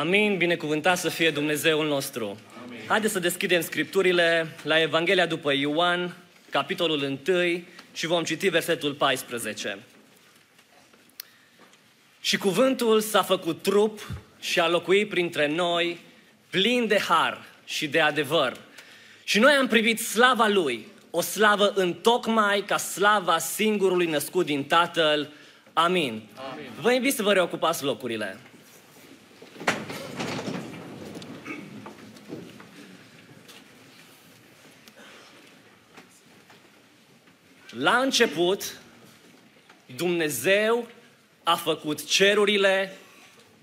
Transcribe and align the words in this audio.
Amin, 0.00 0.36
binecuvântat 0.36 0.98
să 0.98 1.08
fie 1.08 1.30
Dumnezeul 1.30 1.86
nostru. 1.86 2.38
Amin. 2.64 2.78
Haideți 2.86 3.12
să 3.12 3.18
deschidem 3.18 3.60
scripturile 3.60 4.56
la 4.62 4.80
Evanghelia 4.80 5.26
după 5.26 5.52
Ioan, 5.52 6.16
capitolul 6.50 7.18
1 7.26 7.62
și 7.92 8.06
vom 8.06 8.24
citi 8.24 8.48
versetul 8.48 8.92
14. 8.92 9.78
Și 12.20 12.36
cuvântul 12.36 13.00
s-a 13.00 13.22
făcut 13.22 13.62
trup 13.62 14.10
și 14.40 14.60
a 14.60 14.68
locuit 14.68 15.08
printre 15.08 15.48
noi, 15.48 16.00
plin 16.50 16.86
de 16.86 16.98
har 16.98 17.44
și 17.64 17.88
de 17.88 18.00
adevăr. 18.00 18.56
Și 19.24 19.38
noi 19.38 19.52
am 19.52 19.66
privit 19.66 20.00
slava 20.00 20.48
Lui, 20.48 20.86
o 21.10 21.20
slavă 21.20 21.72
întocmai 21.74 22.60
ca 22.66 22.76
slava 22.76 23.38
singurului 23.38 24.06
născut 24.06 24.46
din 24.46 24.64
Tatăl. 24.64 25.28
Amin. 25.72 26.22
Amin. 26.52 26.70
Vă 26.80 26.92
invit 26.92 27.14
să 27.14 27.22
vă 27.22 27.32
reocupați 27.32 27.84
locurile. 27.84 28.38
La 37.70 37.98
început, 37.98 38.80
Dumnezeu 39.96 40.88
a 41.42 41.56
făcut 41.56 42.06
cerurile 42.06 42.96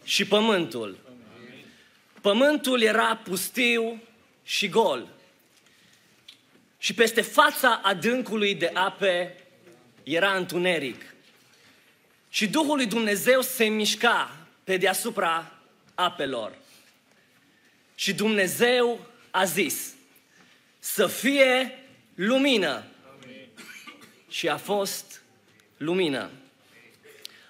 și 0.04 0.26
pământul. 0.26 0.98
Pământul 2.22 2.82
era 2.82 3.16
pustiu 3.16 4.02
și 4.44 4.70
gol. 4.70 5.08
Și 6.78 6.94
peste 6.94 7.22
fața 7.22 7.82
adâncului 7.84 8.56
de 8.56 8.72
ape 8.74 9.44
era 10.04 10.36
întuneric. 10.36 11.16
Și 12.30 12.48
Duhul 12.48 12.76
lui 12.76 12.86
Dumnezeu 12.86 13.42
se 13.42 13.66
mișca 13.66 14.38
pe 14.64 14.78
deasupra 14.78 15.52
apelor. 15.96 16.56
Și 17.96 18.14
Dumnezeu 18.14 19.06
a 19.32 19.44
zis, 19.44 19.94
să 20.80 21.08
fie 21.08 21.80
lumină. 22.16 22.86
Și 24.38 24.48
a 24.48 24.58
fost 24.58 25.22
lumină. 25.78 26.30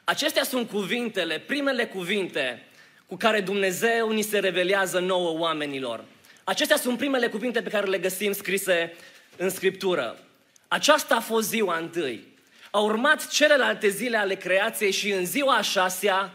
Acestea 0.04 0.44
sunt 0.44 0.70
cuvintele, 0.70 1.40
primele 1.40 1.86
cuvinte 1.86 2.66
cu 3.06 3.16
care 3.16 3.42
Dumnezeu 3.42 4.12
ni 4.12 4.22
se 4.22 4.40
revelează 4.40 5.00
nouă 5.00 5.40
oamenilor. 5.40 6.04
Acestea 6.44 6.78
sunt 6.78 6.98
primele 6.98 7.28
cuvinte 7.28 7.62
pe 7.62 7.70
care 7.70 7.88
le 7.88 7.98
găsim 7.98 8.32
scrise 8.32 8.96
în 9.38 9.50
Scriptură. 9.50 10.20
Aceasta 10.68 11.16
a 11.16 11.20
fost 11.20 11.48
ziua 11.48 11.78
întâi. 11.78 12.28
Au 12.72 12.86
urmat 12.86 13.28
celelalte 13.28 13.90
zile 13.90 14.18
ale 14.18 14.36
creației 14.36 14.92
și 14.92 15.12
în 15.12 15.26
ziua 15.26 15.56
a 15.56 15.62
șasea 15.62 16.34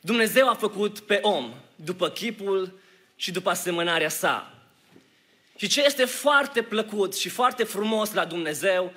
Dumnezeu 0.00 0.48
a 0.48 0.54
făcut 0.54 1.00
pe 1.00 1.18
om, 1.22 1.54
după 1.76 2.08
chipul 2.08 2.80
și 3.16 3.30
după 3.30 3.50
asemănarea 3.50 4.08
sa. 4.08 4.54
Și 5.56 5.66
ce 5.66 5.84
este 5.84 6.04
foarte 6.04 6.62
plăcut 6.62 7.16
și 7.16 7.28
foarte 7.28 7.64
frumos 7.64 8.12
la 8.12 8.24
Dumnezeu 8.24 8.92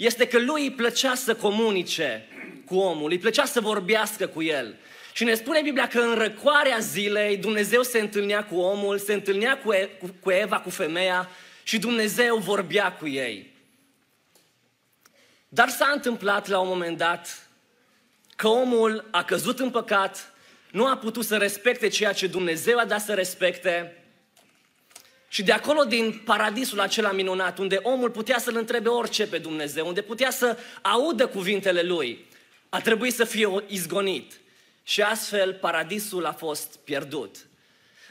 este 0.00 0.26
că 0.26 0.38
lui 0.38 0.62
îi 0.62 0.70
plăcea 0.70 1.14
să 1.14 1.34
comunice 1.34 2.26
cu 2.64 2.76
omul, 2.76 3.10
îi 3.10 3.18
plăcea 3.18 3.44
să 3.44 3.60
vorbească 3.60 4.26
cu 4.26 4.42
el. 4.42 4.76
Și 5.12 5.24
ne 5.24 5.34
spune 5.34 5.60
Biblia 5.62 5.88
că 5.88 6.00
în 6.00 6.14
răcoarea 6.14 6.78
zilei 6.78 7.36
Dumnezeu 7.36 7.82
se 7.82 8.00
întâlnea 8.00 8.44
cu 8.44 8.56
omul, 8.56 8.98
se 8.98 9.12
întâlnea 9.12 9.58
cu, 9.58 9.72
e- 9.72 9.98
cu 10.20 10.30
Eva, 10.30 10.60
cu 10.60 10.70
femeia 10.70 11.28
și 11.62 11.78
Dumnezeu 11.78 12.36
vorbea 12.36 12.92
cu 12.92 13.08
ei. 13.08 13.54
Dar 15.48 15.68
s-a 15.68 15.90
întâmplat 15.94 16.48
la 16.48 16.58
un 16.58 16.68
moment 16.68 16.96
dat 16.96 17.48
că 18.36 18.48
omul 18.48 19.08
a 19.10 19.24
căzut 19.24 19.58
în 19.58 19.70
păcat, 19.70 20.32
nu 20.70 20.86
a 20.86 20.96
putut 20.96 21.24
să 21.24 21.36
respecte 21.36 21.88
ceea 21.88 22.12
ce 22.12 22.26
Dumnezeu 22.26 22.78
a 22.78 22.84
dat 22.84 23.00
să 23.00 23.14
respecte 23.14 23.99
și 25.32 25.42
de 25.42 25.52
acolo 25.52 25.84
din 25.84 26.22
paradisul 26.24 26.80
acela 26.80 27.12
minunat, 27.12 27.58
unde 27.58 27.78
omul 27.82 28.10
putea 28.10 28.38
să-L 28.38 28.56
întrebe 28.56 28.88
orice 28.88 29.26
pe 29.26 29.38
Dumnezeu, 29.38 29.86
unde 29.86 30.02
putea 30.02 30.30
să 30.30 30.58
audă 30.82 31.26
cuvintele 31.26 31.82
Lui, 31.82 32.26
a 32.68 32.80
trebuit 32.80 33.14
să 33.14 33.24
fie 33.24 33.64
izgonit. 33.66 34.40
Și 34.82 35.02
astfel 35.02 35.54
paradisul 35.54 36.26
a 36.26 36.32
fost 36.32 36.78
pierdut. 36.84 37.36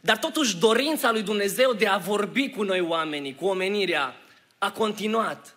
Dar 0.02 0.18
totuși 0.18 0.58
dorința 0.58 1.12
lui 1.12 1.22
Dumnezeu 1.22 1.74
de 1.74 1.88
a 1.88 1.98
vorbi 1.98 2.50
cu 2.50 2.64
noi 2.64 2.80
oamenii, 2.80 3.36
cu 3.36 3.46
omenirea, 3.46 4.16
a 4.58 4.72
continuat. 4.72 5.56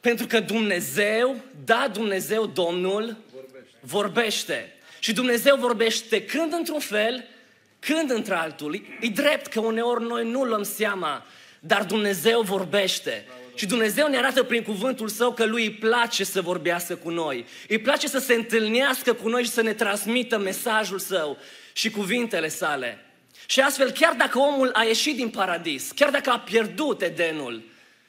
Pentru 0.00 0.26
că 0.26 0.40
Dumnezeu, 0.40 1.36
da, 1.64 1.88
Dumnezeu, 1.92 2.46
Domnul, 2.46 3.16
vorbește. 3.32 3.78
vorbește. 3.80 4.74
Și 4.98 5.12
Dumnezeu 5.12 5.56
vorbește 5.56 6.24
când 6.24 6.52
într-un 6.52 6.80
fel, 6.80 7.24
când 7.80 8.10
într-altul. 8.10 8.82
E 9.00 9.08
drept 9.08 9.46
că 9.46 9.60
uneori 9.60 10.06
noi 10.06 10.30
nu 10.30 10.44
luăm 10.44 10.62
seama, 10.62 11.26
dar 11.60 11.84
Dumnezeu 11.84 12.40
vorbește. 12.40 13.26
Și 13.54 13.66
Dumnezeu 13.66 14.08
ne 14.08 14.16
arată 14.16 14.42
prin 14.42 14.62
cuvântul 14.62 15.08
Său 15.08 15.32
că 15.32 15.44
Lui 15.44 15.64
îi 15.64 15.72
place 15.72 16.24
să 16.24 16.40
vorbească 16.40 16.94
cu 16.94 17.10
noi. 17.10 17.46
Îi 17.68 17.78
place 17.78 18.08
să 18.08 18.18
se 18.18 18.34
întâlnească 18.34 19.12
cu 19.12 19.28
noi 19.28 19.42
și 19.42 19.50
să 19.50 19.62
ne 19.62 19.72
transmită 19.72 20.38
mesajul 20.38 20.98
Său 20.98 21.38
și 21.72 21.90
cuvintele 21.90 22.48
sale. 22.48 23.04
Și 23.46 23.60
astfel, 23.60 23.90
chiar 23.90 24.14
dacă 24.14 24.38
omul 24.38 24.70
a 24.72 24.82
ieșit 24.82 25.16
din 25.16 25.28
paradis, 25.28 25.90
chiar 25.94 26.10
dacă 26.10 26.30
a 26.30 26.38
pierdut 26.38 27.02
Edenul, 27.02 27.62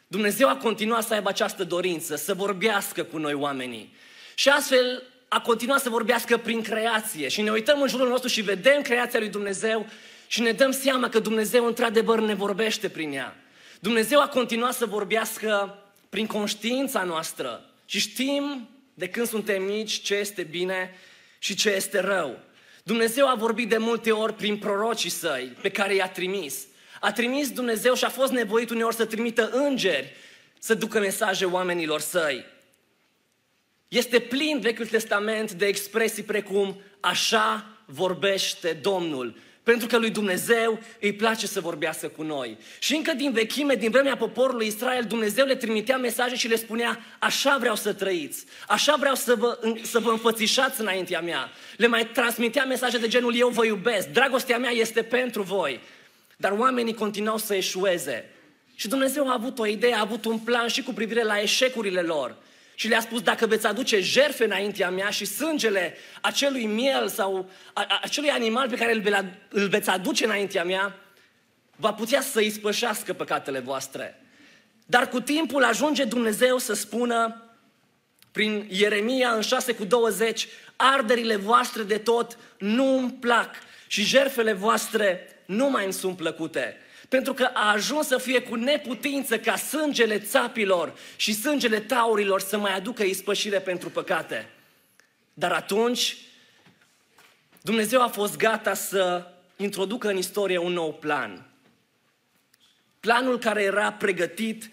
Dumnezeu 0.08 0.50
a 0.50 0.56
continuat 0.56 1.04
să 1.04 1.14
aibă 1.14 1.30
această 1.30 1.64
dorință, 1.64 2.16
să 2.16 2.34
vorbească 2.34 3.04
cu 3.04 3.18
noi 3.18 3.34
oamenii. 3.34 3.94
Și 4.36 4.50
astfel 4.50 5.04
a 5.34 5.42
continuat 5.42 5.82
să 5.82 5.90
vorbească 5.90 6.38
prin 6.38 6.62
creație. 6.62 7.28
Și 7.28 7.42
ne 7.42 7.52
uităm 7.52 7.82
în 7.82 7.88
jurul 7.88 8.08
nostru 8.08 8.30
și 8.30 8.42
vedem 8.42 8.82
creația 8.82 9.20
lui 9.20 9.30
Dumnezeu 9.30 9.88
și 10.28 10.42
ne 10.42 10.52
dăm 10.52 10.72
seama 10.72 11.10
că 11.10 11.20
Dumnezeu 11.20 11.66
într-adevăr 11.66 12.20
ne 12.20 12.34
vorbește 12.34 12.90
prin 12.90 13.14
ea. 13.14 13.36
Dumnezeu 13.80 14.22
a 14.22 14.28
continuat 14.28 14.74
să 14.74 14.86
vorbească 14.86 15.78
prin 16.10 16.26
conștiința 16.26 17.04
noastră 17.04 17.70
și 17.86 18.00
știm 18.00 18.70
de 18.94 19.10
când 19.10 19.28
suntem 19.28 19.64
mici 19.64 20.02
ce 20.02 20.16
este 20.16 20.44
bine 20.44 20.98
și 21.40 21.56
ce 21.56 21.70
este 21.70 22.00
rău. 22.00 22.40
Dumnezeu 22.84 23.28
a 23.28 23.36
vorbit 23.36 23.70
de 23.70 23.78
multe 23.78 24.12
ori 24.12 24.34
prin 24.34 24.58
prorocii 24.58 25.10
săi 25.10 25.58
pe 25.62 25.70
care 25.70 25.96
i-a 25.96 26.10
trimis. 26.10 26.66
A 27.00 27.12
trimis 27.12 27.52
Dumnezeu 27.52 27.94
și 27.94 28.04
a 28.04 28.10
fost 28.10 28.32
nevoit 28.32 28.70
uneori 28.70 28.96
să 28.96 29.06
trimită 29.06 29.50
îngeri 29.54 30.14
să 30.60 30.74
ducă 30.74 31.00
mesaje 31.00 31.46
oamenilor 31.46 32.00
săi. 32.00 32.46
Este 33.92 34.20
plin 34.20 34.60
Vechiul 34.60 34.86
Testament 34.86 35.52
de 35.52 35.66
expresii 35.66 36.24
precum 36.24 36.82
așa 37.00 37.66
vorbește 37.86 38.78
Domnul. 38.82 39.36
Pentru 39.64 39.88
că 39.88 39.98
lui 39.98 40.10
Dumnezeu 40.10 40.80
îi 41.00 41.14
place 41.14 41.48
să 41.48 41.60
vorbească 41.60 42.08
cu 42.08 42.24
noi. 42.24 42.58
Și 42.80 42.96
încă 42.96 43.14
din 43.14 43.32
vechime, 43.32 43.76
din 43.76 43.92
vremea 43.92 44.18
poporului 44.18 44.68
Israel, 44.68 45.04
Dumnezeu 45.04 45.46
le 45.46 45.56
trimitea 45.56 45.98
mesaje 45.98 46.36
și 46.36 46.48
le 46.48 46.56
spunea, 46.56 47.00
așa 47.20 47.58
vreau 47.60 47.76
să 47.76 47.94
trăiți, 47.94 48.46
așa 48.68 48.96
vreau 49.00 49.16
să 49.16 49.36
vă, 49.36 49.60
să 49.82 50.00
vă 50.00 50.10
înfățișați 50.10 50.82
înaintea 50.82 51.22
mea. 51.22 51.50
Le 51.78 51.88
mai 51.88 52.08
transmitea 52.08 52.66
mesaje 52.66 52.98
de 52.98 53.08
genul, 53.08 53.36
eu 53.36 53.50
vă 53.50 53.66
iubesc, 53.66 54.08
dragostea 54.08 54.58
mea 54.58 54.72
este 54.72 55.02
pentru 55.02 55.42
voi. 55.42 55.80
Dar 56.38 56.52
oamenii 56.52 56.94
continuau 56.94 57.38
să 57.38 57.56
eșueze. 57.56 58.30
Și 58.76 58.88
Dumnezeu 58.88 59.30
a 59.30 59.34
avut 59.34 59.60
o 59.60 59.66
idee, 59.66 59.94
a 59.94 60.02
avut 60.02 60.26
un 60.26 60.38
plan 60.38 60.68
și 60.68 60.84
cu 60.84 60.94
privire 60.94 61.24
la 61.24 61.42
eșecurile 61.42 62.02
lor. 62.02 62.36
Și 62.82 62.88
le-a 62.88 63.00
spus, 63.00 63.22
dacă 63.22 63.46
veți 63.46 63.68
aduce 63.68 64.00
jerfe 64.00 64.44
înaintea 64.44 64.90
mea 64.90 65.10
și 65.10 65.26
sângele 65.26 65.98
acelui 66.22 66.66
miel 66.66 67.08
sau 67.08 67.50
a, 67.74 67.86
a, 67.88 68.00
acelui 68.04 68.30
animal 68.30 68.70
pe 68.70 68.76
care 68.76 68.94
îl, 68.94 69.26
îl 69.50 69.68
veți 69.68 69.90
aduce 69.90 70.26
înaintea 70.26 70.64
mea, 70.64 70.96
va 71.76 71.94
putea 71.94 72.22
să 72.22 72.42
ispășească 72.42 73.14
păcatele 73.14 73.60
voastre. 73.60 74.22
Dar 74.86 75.10
cu 75.10 75.20
timpul 75.20 75.64
ajunge 75.64 76.04
Dumnezeu 76.04 76.58
să 76.58 76.74
spună 76.74 77.44
prin 78.32 78.68
Ieremia 78.70 79.30
în 79.30 79.42
6 79.42 79.74
cu 79.74 79.84
20, 79.84 80.48
arderile 80.76 81.36
voastre 81.36 81.84
de 81.84 81.98
tot 81.98 82.38
nu 82.58 82.98
îmi 82.98 83.12
plac 83.12 83.56
și 83.88 84.04
jerfele 84.04 84.54
voastre 84.54 85.28
nu 85.46 85.70
mai 85.70 85.84
îmi 85.84 85.94
sunt 85.94 86.18
plăcute 86.18 86.78
pentru 87.12 87.34
că 87.34 87.50
a 87.54 87.72
ajuns 87.72 88.08
să 88.08 88.18
fie 88.18 88.42
cu 88.42 88.56
neputință 88.56 89.40
ca 89.40 89.56
sângele 89.56 90.20
țapilor 90.20 90.94
și 91.16 91.34
sângele 91.34 91.80
taurilor 91.80 92.42
să 92.42 92.58
mai 92.58 92.76
aducă 92.76 93.04
ispășire 93.04 93.60
pentru 93.60 93.90
păcate. 93.90 94.50
Dar 95.34 95.52
atunci, 95.52 96.18
Dumnezeu 97.62 98.02
a 98.02 98.08
fost 98.08 98.38
gata 98.38 98.74
să 98.74 99.28
introducă 99.56 100.10
în 100.10 100.18
istorie 100.18 100.58
un 100.58 100.74
nou 100.74 100.94
plan. 100.94 101.50
Planul 103.00 103.40
care 103.40 103.64
era 103.64 103.92
pregătit 103.92 104.70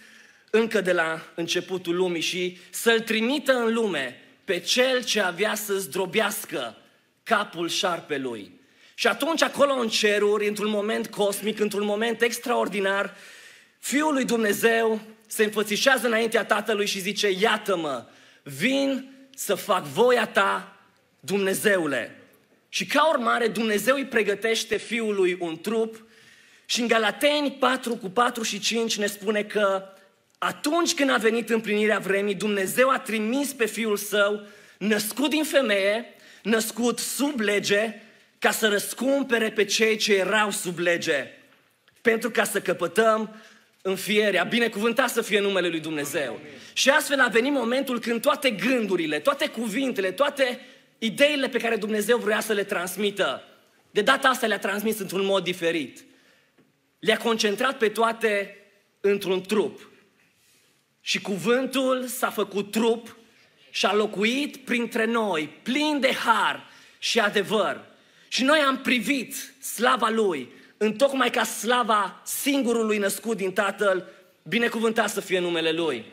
încă 0.51 0.81
de 0.81 0.93
la 0.93 1.23
începutul 1.35 1.97
lumii 1.97 2.21
și 2.21 2.59
să-l 2.71 3.01
trimită 3.01 3.53
în 3.53 3.75
lume 3.75 4.21
pe 4.45 4.59
cel 4.59 5.05
ce 5.05 5.21
avea 5.21 5.55
să 5.55 5.75
zdrobească 5.79 6.77
capul 7.23 7.69
șarpelui. 7.69 8.58
Și 8.99 9.07
atunci 9.07 9.43
acolo 9.43 9.73
în 9.73 9.89
ceruri, 9.89 10.49
într-un 10.49 10.69
moment 10.69 11.07
cosmic, 11.07 11.61
într-un 11.61 11.85
moment 11.85 12.23
extraordinar, 12.23 13.17
Fiul 13.79 14.13
lui 14.13 14.25
Dumnezeu 14.25 15.01
se 15.27 15.45
înfățișează 15.45 16.07
înaintea 16.07 16.45
Tatălui 16.45 16.87
și 16.87 17.01
zice, 17.01 17.31
iată-mă, 17.31 18.07
vin 18.43 19.11
să 19.35 19.55
fac 19.55 19.85
voia 19.85 20.27
ta, 20.27 20.77
Dumnezeule. 21.21 22.21
Și 22.69 22.87
ca 22.87 23.09
urmare, 23.09 23.49
Dumnezeu 23.49 23.95
îi 23.95 24.07
pregătește 24.07 24.77
fiului 24.77 25.37
un 25.41 25.61
trup 25.61 26.07
și 26.67 26.81
în 26.81 26.87
Galateni 26.87 27.51
4 27.51 27.97
cu 27.97 28.09
4 28.09 28.43
și 28.43 28.61
5 28.61 28.99
ne 28.99 29.07
spune 29.07 29.43
că 29.43 29.85
atunci 30.39 30.95
când 30.95 31.11
a 31.11 31.17
venit 31.17 31.51
împlinirea 31.51 31.99
vremii, 31.99 32.35
Dumnezeu 32.35 32.89
a 32.89 32.99
trimis 32.99 33.53
pe 33.53 33.67
fiul 33.67 33.97
său, 33.97 34.47
născut 34.79 35.31
din 35.31 35.45
femeie, 35.45 36.05
născut 36.43 36.99
sub 36.99 37.41
lege, 37.41 38.03
ca 38.39 38.51
să 38.51 38.69
răscumpere 38.69 39.51
pe 39.51 39.65
cei 39.65 39.97
ce 39.97 40.15
erau 40.15 40.51
sub 40.51 40.79
lege, 40.79 41.27
pentru 42.01 42.31
ca 42.31 42.45
să 42.45 42.61
căpătăm 42.61 43.43
înfierea, 43.83 44.45
binecuvântat 44.45 45.11
să 45.11 45.23
fie 45.23 45.41
numele 45.41 45.69
lui 45.69 45.81
Dumnezeu. 45.81 46.41
Și 46.73 46.91
astfel 46.91 47.21
a 47.21 47.29
venit 47.29 47.53
momentul 47.53 48.01
când 48.01 48.21
toate 48.21 48.51
gândurile, 48.51 49.19
toate 49.19 49.47
cuvintele, 49.47 50.13
toate 50.13 50.61
ideile 50.99 51.49
pe 51.49 51.59
care 51.59 51.77
Dumnezeu 51.77 52.19
vrea 52.19 52.41
să 52.41 52.53
le 52.53 52.65
transmită, 52.65 53.43
de 53.91 54.01
data 54.01 54.29
asta 54.29 54.47
le-a 54.47 54.59
transmis 54.59 54.99
într-un 54.99 55.25
mod 55.25 55.45
diferit. 55.45 56.05
Le-a 56.99 57.17
concentrat 57.17 57.79
pe 57.79 57.89
toate 57.89 58.57
într-un 59.01 59.41
trup. 59.41 59.91
Și 61.01 61.21
cuvântul 61.21 62.07
s-a 62.07 62.31
făcut 62.31 62.71
trup 62.71 63.17
și 63.71 63.87
a 63.87 63.95
locuit 63.95 64.57
printre 64.57 65.05
noi, 65.05 65.49
plin 65.63 66.01
de 66.01 66.13
har 66.13 66.67
și 66.99 67.21
adevăr. 67.21 67.85
Și 68.29 68.45
noi 68.45 68.59
am 68.59 68.79
privit 68.79 69.35
slava 69.61 70.09
Lui, 70.09 70.49
întocmai 70.77 71.31
ca 71.31 71.45
slava 71.45 72.23
singurului 72.25 72.99
născut 72.99 73.37
din 73.37 73.53
Tatăl, 73.53 74.09
binecuvântat 74.43 75.11
să 75.11 75.21
fie 75.21 75.39
numele 75.39 75.73
Lui. 75.73 76.05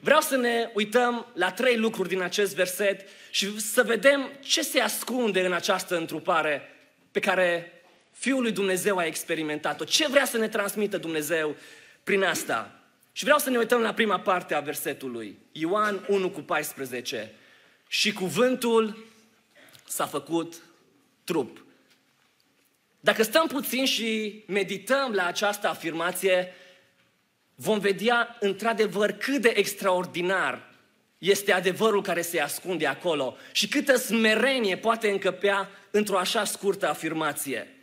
Vreau 0.00 0.20
să 0.20 0.36
ne 0.36 0.70
uităm 0.74 1.26
la 1.34 1.50
trei 1.50 1.76
lucruri 1.76 2.08
din 2.08 2.22
acest 2.22 2.54
verset 2.54 3.08
și 3.30 3.60
să 3.60 3.82
vedem 3.82 4.30
ce 4.40 4.62
se 4.62 4.80
ascunde 4.80 5.46
în 5.46 5.52
această 5.52 5.96
întrupare 5.96 6.62
pe 7.10 7.20
care 7.20 7.72
Fiul 8.12 8.42
lui 8.42 8.52
Dumnezeu 8.52 8.96
a 8.96 9.04
experimentat-o. 9.04 9.84
Ce 9.84 10.08
vrea 10.08 10.24
să 10.24 10.38
ne 10.38 10.48
transmită 10.48 10.98
Dumnezeu 10.98 11.56
prin 12.04 12.22
asta? 12.22 12.80
Și 13.12 13.24
vreau 13.24 13.38
să 13.38 13.50
ne 13.50 13.58
uităm 13.58 13.80
la 13.80 13.94
prima 13.94 14.20
parte 14.20 14.54
a 14.54 14.60
versetului. 14.60 15.38
Ioan 15.52 16.04
1 16.08 16.30
cu 16.30 16.40
14. 16.40 17.32
Și 17.88 18.12
cuvântul 18.12 19.04
s-a 19.84 20.06
făcut 20.06 20.54
trup. 21.24 21.64
Dacă 23.00 23.22
stăm 23.22 23.46
puțin 23.46 23.84
și 23.84 24.42
medităm 24.46 25.12
la 25.12 25.26
această 25.26 25.68
afirmație, 25.68 26.54
vom 27.54 27.78
vedea 27.78 28.36
într-adevăr 28.40 29.12
cât 29.12 29.40
de 29.40 29.52
extraordinar 29.56 30.70
este 31.18 31.52
adevărul 31.52 32.02
care 32.02 32.22
se 32.22 32.40
ascunde 32.40 32.86
acolo 32.86 33.36
și 33.52 33.68
câtă 33.68 33.96
smerenie 33.96 34.76
poate 34.76 35.10
încăpea 35.10 35.70
într-o 35.90 36.18
așa 36.18 36.44
scurtă 36.44 36.88
afirmație. 36.88 37.76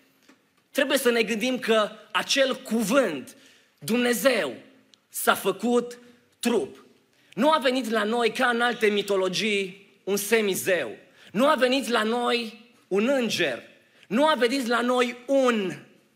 Trebuie 0.71 0.97
să 0.97 1.12
ne 1.12 1.24
gândim 1.24 1.59
că 1.59 1.89
acel 2.12 2.56
cuvânt, 2.56 3.35
Dumnezeu, 3.80 4.53
s-a 5.09 5.33
făcut 5.33 6.00
trup. 6.39 6.85
Nu 7.33 7.51
a 7.51 7.57
venit 7.57 7.89
la 7.89 8.03
noi 8.03 8.31
ca 8.31 8.47
în 8.47 8.62
alte 8.62 8.88
mitologii 8.88 9.88
un 10.03 10.18
semizeu. 10.18 10.95
Nu 11.31 11.47
a 11.47 11.56
venit 11.56 11.88
la 11.88 12.03
noi 12.03 12.69
un 12.89 13.07
înger. 13.07 13.63
Nu 14.07 14.25
a 14.25 14.33
venit 14.33 14.68
la 14.68 14.81
noi 14.81 15.18
un 15.25 15.74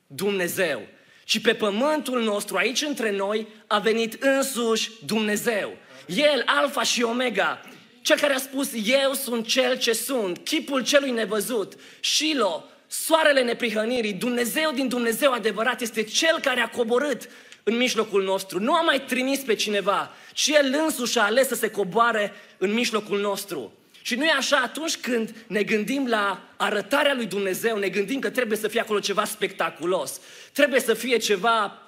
Dumnezeu. 0.08 0.82
Ci 1.26 1.42
pe 1.42 1.54
pământul 1.54 2.24
nostru, 2.24 2.58
aici 2.58 2.82
între 2.82 3.12
noi, 3.12 3.48
a 3.68 3.80
venit 3.80 4.24
însuși 4.24 4.92
Dumnezeu. 5.06 5.78
El, 6.08 6.44
Alfa 6.46 6.84
și 6.84 7.04
Omega, 7.04 7.62
cel 8.02 8.18
care 8.18 8.34
a 8.34 8.38
spus, 8.38 8.70
eu 8.86 9.14
sunt 9.14 9.48
cel 9.48 9.78
ce 9.78 9.94
sunt, 9.94 10.38
chipul 10.38 10.84
celui 10.84 11.12
nevăzut, 11.12 11.74
Shilo, 12.00 12.64
soarele 12.88 13.44
neprihănirii, 13.44 14.14
Dumnezeu 14.14 14.72
din 14.72 14.88
Dumnezeu 14.88 15.32
adevărat 15.32 15.82
este 15.82 16.04
cel 16.04 16.40
care 16.40 16.60
a 16.60 16.70
coborât 16.70 17.30
în 17.64 17.78
mijlocul 17.78 18.24
nostru. 18.24 18.60
Nu 18.60 18.74
a 18.74 18.82
mai 18.82 19.02
trimis 19.02 19.40
pe 19.40 19.56
cineva, 19.56 20.12
ci 20.34 20.48
El 20.48 20.76
însuși 20.84 21.20
a 21.20 21.24
ales 21.24 21.48
să 21.48 21.56
se 21.56 21.70
coboare 21.70 22.34
în 22.58 22.74
mijlocul 22.74 23.20
nostru. 23.20 23.72
Și 24.06 24.16
nu 24.16 24.26
e 24.26 24.32
așa 24.32 24.58
atunci 24.58 24.98
când 24.98 25.36
ne 25.48 25.64
gândim 25.64 26.08
la 26.08 26.50
arătarea 26.58 27.14
lui 27.14 27.26
Dumnezeu, 27.26 27.78
ne 27.78 27.90
gândim 27.90 28.20
că 28.20 28.30
trebuie 28.30 28.58
să 28.58 28.68
fie 28.68 28.80
acolo 28.80 29.00
ceva 29.00 29.26
spectaculos, 29.26 30.20
trebuie 30.54 30.80
să 30.80 30.94
fie 30.94 31.18
ceva 31.18 31.82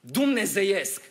dumnezeiesc. 0.00 1.02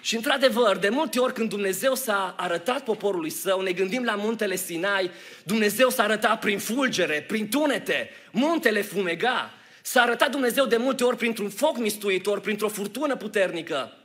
Și 0.00 0.16
într-adevăr, 0.16 0.76
de 0.76 0.88
multe 0.88 1.18
ori 1.18 1.32
când 1.32 1.48
Dumnezeu 1.48 1.94
s-a 1.94 2.34
arătat 2.38 2.84
poporului 2.84 3.30
său, 3.30 3.60
ne 3.60 3.72
gândim 3.72 4.04
la 4.04 4.14
muntele 4.14 4.56
Sinai, 4.56 5.10
Dumnezeu 5.44 5.88
s-a 5.90 6.02
arătat 6.02 6.40
prin 6.40 6.58
fulgere, 6.58 7.24
prin 7.28 7.48
tunete, 7.48 8.10
muntele 8.32 8.82
fumega. 8.82 9.50
S-a 9.82 10.00
arătat 10.00 10.30
Dumnezeu 10.30 10.66
de 10.66 10.76
multe 10.76 11.04
ori 11.04 11.16
printr-un 11.16 11.50
foc 11.50 11.78
mistuitor, 11.78 12.40
printr-o 12.40 12.68
furtună 12.68 13.16
puternică. 13.16 13.99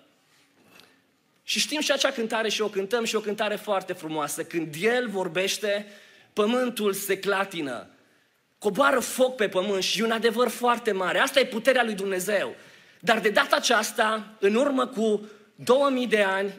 Și 1.47 1.59
știm 1.59 1.81
și 1.81 1.91
acea 1.91 2.11
cântare 2.11 2.49
și 2.49 2.61
o 2.61 2.67
cântăm 2.67 3.03
și 3.03 3.15
o 3.15 3.19
cântare 3.19 3.55
foarte 3.55 3.93
frumoasă. 3.93 4.43
Când 4.43 4.75
El 4.79 5.07
vorbește, 5.07 5.87
pământul 6.33 6.93
se 6.93 7.17
clatină. 7.17 7.89
Coboară 8.57 8.99
foc 8.99 9.35
pe 9.35 9.47
pământ 9.47 9.83
și 9.83 9.99
e 9.99 10.03
un 10.03 10.11
adevăr 10.11 10.47
foarte 10.47 10.91
mare. 10.91 11.19
Asta 11.19 11.39
e 11.39 11.45
puterea 11.45 11.83
lui 11.83 11.93
Dumnezeu. 11.93 12.55
Dar 12.99 13.19
de 13.19 13.29
data 13.29 13.55
aceasta, 13.55 14.35
în 14.39 14.55
urmă 14.55 14.87
cu 14.87 15.29
2000 15.55 16.07
de 16.07 16.21
ani, 16.21 16.53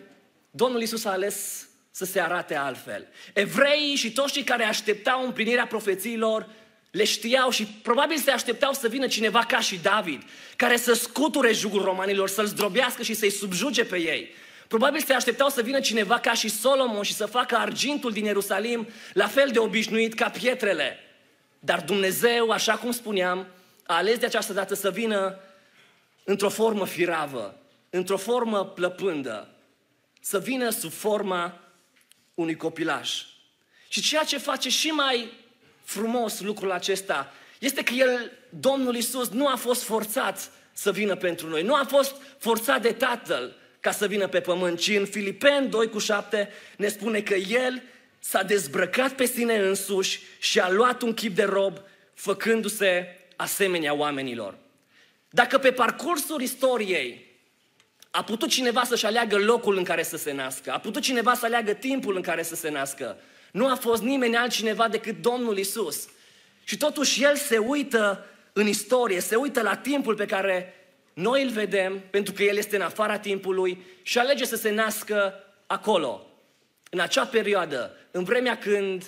Domnul 0.51 0.83
Isus 0.83 1.05
a 1.05 1.11
ales 1.11 1.69
să 1.91 2.05
se 2.05 2.21
arate 2.21 2.55
altfel. 2.55 3.07
Evreii 3.33 3.95
și 3.95 4.13
toți 4.13 4.33
cei 4.33 4.43
care 4.43 4.65
așteptau 4.65 5.25
împlinirea 5.25 5.67
profețiilor 5.67 6.49
le 6.91 7.05
știau 7.05 7.51
și 7.51 7.67
probabil 7.67 8.17
se 8.17 8.31
așteptau 8.31 8.73
să 8.73 8.89
vină 8.89 9.07
cineva 9.07 9.45
ca 9.49 9.61
și 9.61 9.79
David, 9.83 10.23
care 10.57 10.77
să 10.77 10.93
scuture 10.93 11.53
jugul 11.53 11.83
romanilor, 11.83 12.29
să-l 12.29 12.47
zdrobească 12.47 13.03
și 13.03 13.15
să-i 13.15 13.31
subjuge 13.31 13.85
pe 13.85 13.97
ei. 13.97 14.35
Probabil 14.69 15.01
se 15.01 15.13
așteptau 15.13 15.49
să 15.49 15.63
vină 15.63 15.81
cineva 15.81 16.19
ca 16.19 16.33
și 16.33 16.49
Solomon 16.49 17.03
și 17.03 17.15
să 17.15 17.27
facă 17.27 17.57
argintul 17.57 18.13
din 18.13 18.25
Ierusalim 18.25 18.89
la 19.13 19.27
fel 19.27 19.51
de 19.53 19.59
obișnuit 19.59 20.15
ca 20.15 20.29
pietrele. 20.29 20.99
Dar 21.59 21.81
Dumnezeu, 21.81 22.51
așa 22.51 22.77
cum 22.77 22.91
spuneam, 22.91 23.47
a 23.87 23.97
ales 23.97 24.19
de 24.19 24.27
această 24.27 24.53
dată 24.53 24.75
să 24.75 24.91
vină 24.91 25.39
într-o 26.25 26.49
formă 26.49 26.87
firavă, 26.87 27.59
într-o 27.91 28.17
formă 28.17 28.65
plăpândă, 28.65 29.49
să 30.21 30.39
vină 30.39 30.71
sub 30.71 30.93
forma 30.93 31.61
unui 32.35 32.57
copilaș. 32.57 33.23
Și 33.89 34.01
ceea 34.01 34.25
ce 34.25 34.39
face 34.39 34.69
și 34.69 34.89
mai 34.89 35.33
frumos 35.83 36.41
lucrul 36.41 36.71
acesta 36.71 37.33
este 37.59 37.83
că 37.83 37.93
El, 37.93 38.33
Domnul 38.49 38.97
Isus, 38.97 39.29
nu 39.29 39.47
a 39.49 39.57
fost 39.57 39.83
forțat 39.83 40.51
să 40.73 40.93
vină 40.93 41.17
pentru 41.17 41.49
noi. 41.49 41.63
Nu 41.63 41.75
a 41.75 41.85
fost 41.89 42.15
forțat 42.39 42.83
de 42.83 42.93
Tatăl 42.93 43.57
ca 43.87 43.93
să 43.93 44.07
vină 44.07 44.29
pe 44.29 44.41
pământ, 44.41 44.79
ci 44.79 44.89
în 44.89 45.07
Filipeni 45.07 45.69
2 45.69 45.89
cu 45.89 45.99
7 45.99 46.49
ne 46.77 46.89
spune 46.89 47.21
că 47.21 47.35
El 47.35 47.83
s-a 48.19 48.43
dezbrăcat 48.43 49.13
pe 49.13 49.25
sine 49.27 49.57
însuși 49.57 50.21
și 50.39 50.61
a 50.61 50.71
luat 50.71 51.03
un 51.03 51.15
chip 51.15 51.35
de 51.35 51.43
rob, 51.43 51.79
făcându-se 52.15 53.19
asemenea 53.37 53.95
oamenilor. 53.95 54.59
Dacă 55.31 55.59
pe 55.59 55.73
parcursul 55.73 56.41
istoriei 56.41 57.27
a 58.11 58.25
putut 58.25 58.49
cineva 58.49 58.85
să-și 58.85 59.07
aleagă 59.07 59.37
locul 59.37 59.77
în 59.77 59.85
care 59.85 60.03
să 60.03 60.17
se 60.17 60.33
nască, 60.33 60.73
a 60.73 60.79
putut 60.79 61.03
cineva 61.03 61.35
să 61.35 61.45
aleagă 61.45 61.73
timpul 61.73 62.17
în 62.17 62.23
care 62.23 62.43
să 62.43 62.55
se 62.55 62.71
nască, 62.71 63.17
nu 63.53 63.71
a 63.71 63.75
fost 63.75 64.03
nimeni 64.03 64.37
altcineva 64.37 64.89
decât 64.89 65.23
Domnul 65.23 65.59
Isus. 65.59 66.09
Și 66.65 66.77
totuși 66.77 67.23
El 67.23 67.37
se 67.37 67.59
uită 67.59 68.27
în 68.53 68.67
istorie, 68.67 69.21
se 69.21 69.37
uită 69.37 69.63
la 69.63 69.77
timpul 69.77 70.15
pe 70.15 70.27
care 70.27 70.75
noi 71.17 71.43
îl 71.43 71.51
vedem, 71.51 72.03
pentru 72.11 72.33
că 72.33 72.43
El 72.43 72.57
este 72.57 72.77
în 72.77 72.83
afara 72.83 73.19
timpului 73.19 73.85
și 74.03 74.19
alege 74.19 74.45
să 74.45 74.57
se 74.57 74.71
nască 74.71 75.35
acolo, 75.67 76.27
în 76.91 77.01
acea 77.01 77.27
perioadă, 77.27 77.97
în 78.11 78.25
vremea 78.25 78.59
când 78.59 79.05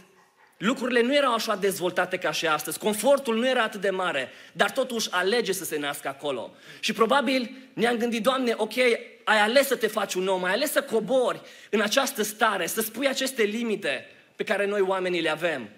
lucrurile 0.58 1.02
nu 1.02 1.14
erau 1.14 1.34
așa 1.34 1.56
dezvoltate 1.56 2.16
ca 2.16 2.32
și 2.32 2.46
astăzi, 2.46 2.78
confortul 2.78 3.36
nu 3.36 3.48
era 3.48 3.62
atât 3.62 3.80
de 3.80 3.90
mare, 3.90 4.30
dar 4.52 4.70
totuși 4.70 5.08
alege 5.10 5.52
să 5.52 5.64
se 5.64 5.78
nască 5.78 6.08
acolo. 6.08 6.54
Și 6.80 6.92
probabil 6.92 7.50
ne-am 7.72 7.96
gândit, 7.96 8.22
Doamne, 8.22 8.54
ok, 8.56 8.76
ai 9.24 9.40
ales 9.40 9.66
să 9.66 9.76
te 9.76 9.86
faci 9.86 10.14
un 10.14 10.28
om, 10.28 10.44
ai 10.44 10.52
ales 10.52 10.72
să 10.72 10.82
cobori 10.82 11.40
în 11.70 11.80
această 11.80 12.22
stare, 12.22 12.66
să 12.66 12.80
spui 12.80 13.08
aceste 13.08 13.42
limite 13.42 14.06
pe 14.36 14.44
care 14.44 14.66
noi 14.66 14.80
oamenii 14.80 15.20
le 15.20 15.30
avem. 15.30 15.68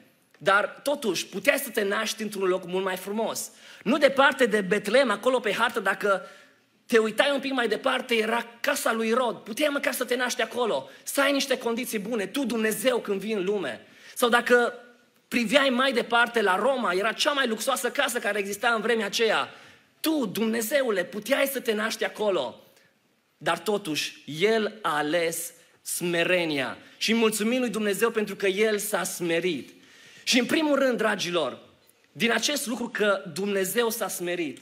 Dar 0.42 0.80
totuși, 0.82 1.26
puteai 1.26 1.58
să 1.58 1.70
te 1.70 1.82
naști 1.82 2.22
într-un 2.22 2.48
loc 2.48 2.66
mult 2.66 2.84
mai 2.84 2.96
frumos. 2.96 3.50
Nu 3.82 3.98
departe 3.98 4.46
de 4.46 4.60
Betlehem, 4.60 5.10
acolo 5.10 5.40
pe 5.40 5.52
hartă, 5.52 5.80
dacă 5.80 6.26
te 6.86 6.98
uitai 6.98 7.30
un 7.32 7.40
pic 7.40 7.52
mai 7.52 7.68
departe, 7.68 8.14
era 8.14 8.46
casa 8.60 8.92
lui 8.92 9.12
Rod. 9.12 9.36
Puteai 9.36 9.68
măcar 9.72 9.92
să 9.92 10.04
te 10.04 10.16
naști 10.16 10.42
acolo, 10.42 10.88
să 11.02 11.20
ai 11.20 11.32
niște 11.32 11.58
condiții 11.58 11.98
bune, 11.98 12.26
tu 12.26 12.44
Dumnezeu 12.44 12.98
când 12.98 13.20
vii 13.20 13.32
în 13.32 13.44
lume. 13.44 13.86
Sau 14.14 14.28
dacă 14.28 14.74
priveai 15.28 15.68
mai 15.68 15.92
departe 15.92 16.42
la 16.42 16.56
Roma, 16.56 16.92
era 16.92 17.12
cea 17.12 17.32
mai 17.32 17.48
luxoasă 17.48 17.90
casă 17.90 18.18
care 18.18 18.38
exista 18.38 18.68
în 18.68 18.80
vremea 18.80 19.06
aceea. 19.06 19.48
Tu, 20.00 20.26
Dumnezeule, 20.26 21.04
puteai 21.04 21.46
să 21.46 21.60
te 21.60 21.72
naști 21.72 22.04
acolo. 22.04 22.60
Dar 23.36 23.58
totuși, 23.58 24.24
El 24.40 24.78
a 24.82 24.96
ales 24.96 25.52
smerenia. 25.82 26.78
Și 26.96 27.14
mulțumim 27.14 27.60
lui 27.60 27.70
Dumnezeu 27.70 28.10
pentru 28.10 28.36
că 28.36 28.46
El 28.46 28.78
s-a 28.78 29.04
smerit. 29.04 29.79
Și 30.30 30.38
în 30.38 30.46
primul 30.46 30.78
rând, 30.78 30.98
dragilor, 30.98 31.58
din 32.12 32.32
acest 32.32 32.66
lucru 32.66 32.88
că 32.88 33.22
Dumnezeu 33.34 33.90
s-a 33.90 34.08
smerit, 34.08 34.58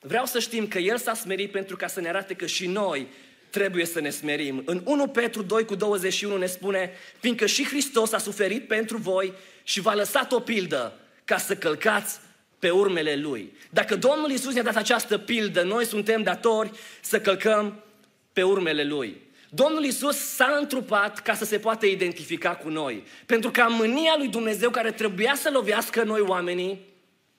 vreau 0.00 0.26
să 0.26 0.38
știm 0.38 0.68
că 0.68 0.78
El 0.78 0.98
s-a 0.98 1.14
smerit 1.14 1.50
pentru 1.50 1.76
ca 1.76 1.86
să 1.86 2.00
ne 2.00 2.08
arate 2.08 2.34
că 2.34 2.46
și 2.46 2.66
noi 2.66 3.06
trebuie 3.50 3.84
să 3.84 4.00
ne 4.00 4.10
smerim. 4.10 4.62
În 4.66 4.82
1 4.84 5.08
Petru 5.08 5.42
2 5.42 5.64
cu 5.64 5.74
21 5.74 6.36
ne 6.36 6.46
spune, 6.46 6.92
fiindcă 7.18 7.46
și 7.46 7.64
Hristos 7.64 8.12
a 8.12 8.18
suferit 8.18 8.66
pentru 8.66 8.96
voi 8.96 9.32
și 9.62 9.80
v-a 9.80 9.94
lăsat 9.94 10.32
o 10.32 10.40
pildă 10.40 10.98
ca 11.24 11.38
să 11.38 11.56
călcați 11.56 12.18
pe 12.58 12.70
urmele 12.70 13.16
Lui. 13.16 13.52
Dacă 13.70 13.96
Domnul 13.96 14.30
Isus 14.30 14.52
ne-a 14.52 14.62
dat 14.62 14.76
această 14.76 15.18
pildă, 15.18 15.62
noi 15.62 15.84
suntem 15.84 16.22
datori 16.22 16.70
să 17.00 17.20
călcăm 17.20 17.84
pe 18.32 18.42
urmele 18.42 18.84
Lui. 18.84 19.20
Domnul 19.52 19.84
Isus 19.84 20.16
s-a 20.16 20.56
întrupat 20.60 21.18
ca 21.18 21.34
să 21.34 21.44
se 21.44 21.58
poată 21.58 21.86
identifica 21.86 22.54
cu 22.54 22.68
noi. 22.68 23.04
Pentru 23.26 23.50
ca 23.50 23.66
mânia 23.66 24.14
lui 24.18 24.28
Dumnezeu 24.28 24.70
care 24.70 24.90
trebuia 24.90 25.34
să 25.34 25.50
lovească 25.52 26.02
noi 26.02 26.20
oamenii, 26.20 26.88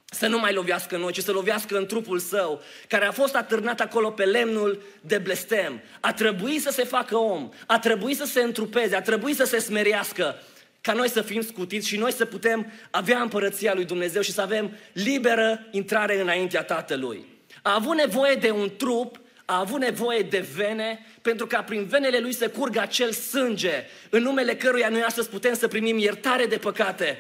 să 0.06 0.28
nu 0.28 0.40
mai 0.40 0.54
lovească 0.54 0.98
noi, 0.98 1.12
ci 1.12 1.20
să 1.20 1.32
lovească 1.32 1.78
în 1.78 1.86
trupul 1.86 2.20
său, 2.20 2.62
care 2.88 3.06
a 3.06 3.12
fost 3.12 3.36
atârnat 3.36 3.80
acolo 3.80 4.10
pe 4.10 4.24
lemnul 4.24 4.82
de 5.02 5.18
blestem. 5.18 5.82
A 6.00 6.14
trebuit 6.14 6.62
să 6.62 6.72
se 6.72 6.84
facă 6.84 7.18
om, 7.18 7.50
a 7.68 7.80
trebuit 7.80 8.18
să 8.18 8.26
se 8.26 8.42
întrupeze, 8.42 8.96
a 8.96 9.02
trebuit 9.02 9.36
să 9.36 9.44
se 9.44 9.60
smerească, 9.60 10.36
ca 10.82 10.94
noi 10.94 11.10
să 11.10 11.22
fim 11.22 11.42
scutiți 11.42 11.88
și 11.88 11.98
noi 11.98 12.12
să 12.12 12.26
putem 12.26 12.72
avea 12.90 13.22
împărăția 13.22 13.74
lui 13.74 13.86
Dumnezeu 13.86 14.22
și 14.22 14.32
să 14.32 14.42
avem 14.42 14.78
liberă 14.94 15.68
intrare 15.72 16.22
înaintea 16.22 16.64
Tatălui. 16.64 17.26
A 17.62 17.76
avut 17.76 17.96
nevoie 17.96 18.36
de 18.36 18.52
un 18.52 18.72
trup, 18.78 19.20
a 19.52 19.60
avut 19.60 19.80
nevoie 19.80 20.22
de 20.22 20.46
vene, 20.56 21.06
pentru 21.22 21.48
ca 21.48 21.62
prin 21.62 21.86
venele 21.86 22.20
lui 22.20 22.34
să 22.34 22.50
curgă 22.50 22.80
acel 22.80 23.12
sânge, 23.12 23.84
în 24.10 24.22
numele 24.22 24.56
căruia 24.56 24.90
noi 24.90 25.02
astăzi 25.02 25.30
putem 25.30 25.54
să 25.54 25.68
primim 25.68 25.98
iertare 25.98 26.46
de 26.46 26.58
păcate, 26.58 27.18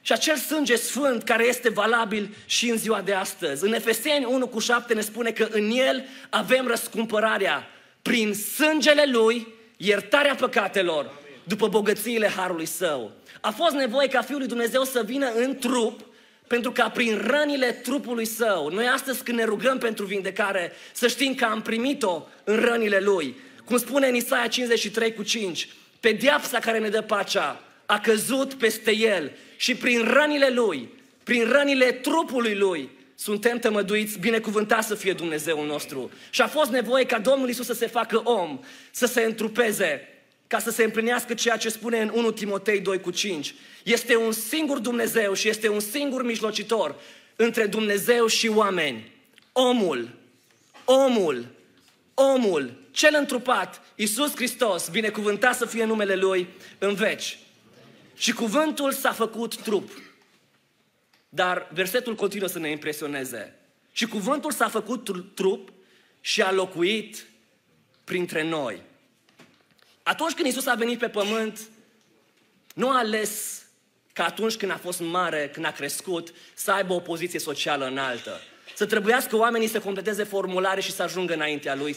și 0.00 0.12
acel 0.12 0.36
sânge 0.36 0.76
sfânt 0.76 1.22
care 1.22 1.46
este 1.46 1.68
valabil 1.68 2.36
și 2.46 2.70
în 2.70 2.76
ziua 2.76 3.00
de 3.00 3.12
astăzi. 3.12 3.64
În 3.64 3.72
Efeseni 3.72 4.24
1 4.24 4.46
cu 4.46 4.58
7 4.58 4.94
ne 4.94 5.00
spune 5.00 5.30
că 5.30 5.48
în 5.50 5.70
el 5.70 6.04
avem 6.30 6.66
răscumpărarea 6.66 7.70
prin 8.02 8.34
sângele 8.34 9.04
lui, 9.12 9.46
iertarea 9.76 10.34
păcatelor, 10.34 11.12
după 11.44 11.68
bogățiile 11.68 12.28
harului 12.28 12.66
său. 12.66 13.12
A 13.40 13.50
fost 13.50 13.74
nevoie 13.74 14.08
ca 14.08 14.22
Fiul 14.22 14.38
lui 14.38 14.48
Dumnezeu 14.48 14.84
să 14.84 15.02
vină 15.04 15.32
în 15.34 15.58
trup, 15.58 16.00
pentru 16.46 16.72
ca 16.72 16.88
prin 16.88 17.24
rănile 17.26 17.72
trupului 17.72 18.24
său, 18.24 18.68
noi 18.68 18.86
astăzi 18.86 19.22
când 19.22 19.38
ne 19.38 19.44
rugăm 19.44 19.78
pentru 19.78 20.04
vindecare, 20.04 20.72
să 20.92 21.08
știm 21.08 21.34
că 21.34 21.44
am 21.44 21.62
primit-o 21.62 22.26
în 22.44 22.56
rănile 22.56 22.98
lui. 23.00 23.36
Cum 23.64 23.78
spune 23.78 24.06
în 24.06 24.14
Isaia 24.14 24.46
53 24.46 25.14
cu 25.14 25.22
5, 25.22 25.68
pedeapsa 26.00 26.58
care 26.58 26.78
ne 26.78 26.88
dă 26.88 27.02
pacea 27.02 27.60
a 27.86 28.00
căzut 28.00 28.54
peste 28.54 28.96
el 28.96 29.32
și 29.56 29.74
prin 29.74 30.04
rănile 30.04 30.48
Lui, 30.48 30.88
prin 31.24 31.48
rănile 31.48 31.92
trupului 31.92 32.54
Lui, 32.54 32.90
suntem 33.14 33.58
tămăduiți, 33.58 34.18
binecuvântat 34.18 34.84
să 34.84 34.94
fie 34.94 35.12
Dumnezeul 35.12 35.66
nostru. 35.66 36.10
Și 36.30 36.40
a 36.40 36.46
fost 36.46 36.70
nevoie 36.70 37.06
ca 37.06 37.18
Domnul 37.18 37.48
Isus 37.48 37.66
să 37.66 37.72
se 37.72 37.86
facă 37.86 38.20
om, 38.24 38.60
să 38.90 39.06
se 39.06 39.22
întrupeze, 39.22 40.08
ca 40.46 40.58
să 40.58 40.70
se 40.70 40.84
împlinească 40.84 41.34
ceea 41.34 41.56
ce 41.56 41.68
spune 41.68 42.00
în 42.00 42.10
1 42.14 42.30
Timotei 42.30 42.80
2 42.80 43.00
cu 43.00 43.10
5. 43.10 43.54
Este 43.82 44.16
un 44.16 44.32
singur 44.32 44.78
Dumnezeu 44.78 45.34
și 45.34 45.48
este 45.48 45.68
un 45.68 45.80
singur 45.80 46.24
mijlocitor 46.24 46.94
între 47.36 47.66
Dumnezeu 47.66 48.26
și 48.26 48.48
oameni. 48.48 49.12
Omul, 49.52 50.10
omul, 50.84 51.46
omul, 52.14 52.72
cel 52.90 53.14
întrupat, 53.18 53.82
Isus 53.94 54.34
Hristos, 54.34 54.88
binecuvântat 54.88 55.56
să 55.56 55.66
fie 55.66 55.84
numele 55.84 56.14
Lui 56.14 56.48
în 56.78 56.94
veci. 56.94 57.38
Și 58.16 58.32
cuvântul 58.32 58.92
s-a 58.92 59.12
făcut 59.12 59.56
trup. 59.56 59.90
Dar 61.28 61.68
versetul 61.72 62.14
continuă 62.14 62.48
să 62.48 62.58
ne 62.58 62.70
impresioneze. 62.70 63.54
Și 63.92 64.06
cuvântul 64.06 64.52
s-a 64.52 64.68
făcut 64.68 65.34
trup 65.34 65.72
și 66.20 66.42
a 66.42 66.52
locuit 66.52 67.26
printre 68.04 68.42
noi. 68.42 68.82
Atunci 70.06 70.32
când 70.32 70.48
Isus 70.48 70.66
a 70.66 70.74
venit 70.74 70.98
pe 70.98 71.08
pământ, 71.08 71.60
nu 72.74 72.88
a 72.88 72.98
ales 72.98 73.62
ca 74.12 74.24
atunci 74.24 74.56
când 74.56 74.70
a 74.70 74.76
fost 74.76 75.00
mare, 75.00 75.50
când 75.52 75.66
a 75.66 75.70
crescut, 75.70 76.34
să 76.54 76.72
aibă 76.72 76.92
o 76.92 77.00
poziție 77.00 77.38
socială 77.38 77.86
înaltă. 77.86 78.40
Să 78.74 78.86
trebuiască 78.86 79.36
oamenii 79.36 79.68
să 79.68 79.80
completeze 79.80 80.24
formulare 80.24 80.80
și 80.80 80.92
să 80.92 81.02
ajungă 81.02 81.34
înaintea 81.34 81.74
lui. 81.74 81.96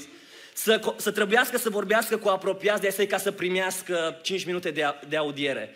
Să, 0.53 0.93
să 0.95 1.11
trebuiască 1.11 1.57
să 1.57 1.69
vorbească 1.69 2.17
cu 2.17 2.27
apropiați 2.27 2.81
de 2.81 2.95
ei 2.97 3.07
ca 3.07 3.17
să 3.17 3.31
primească 3.31 4.19
5 4.21 4.45
minute 4.45 4.71
de, 4.71 4.95
de 5.07 5.17
audiere. 5.17 5.75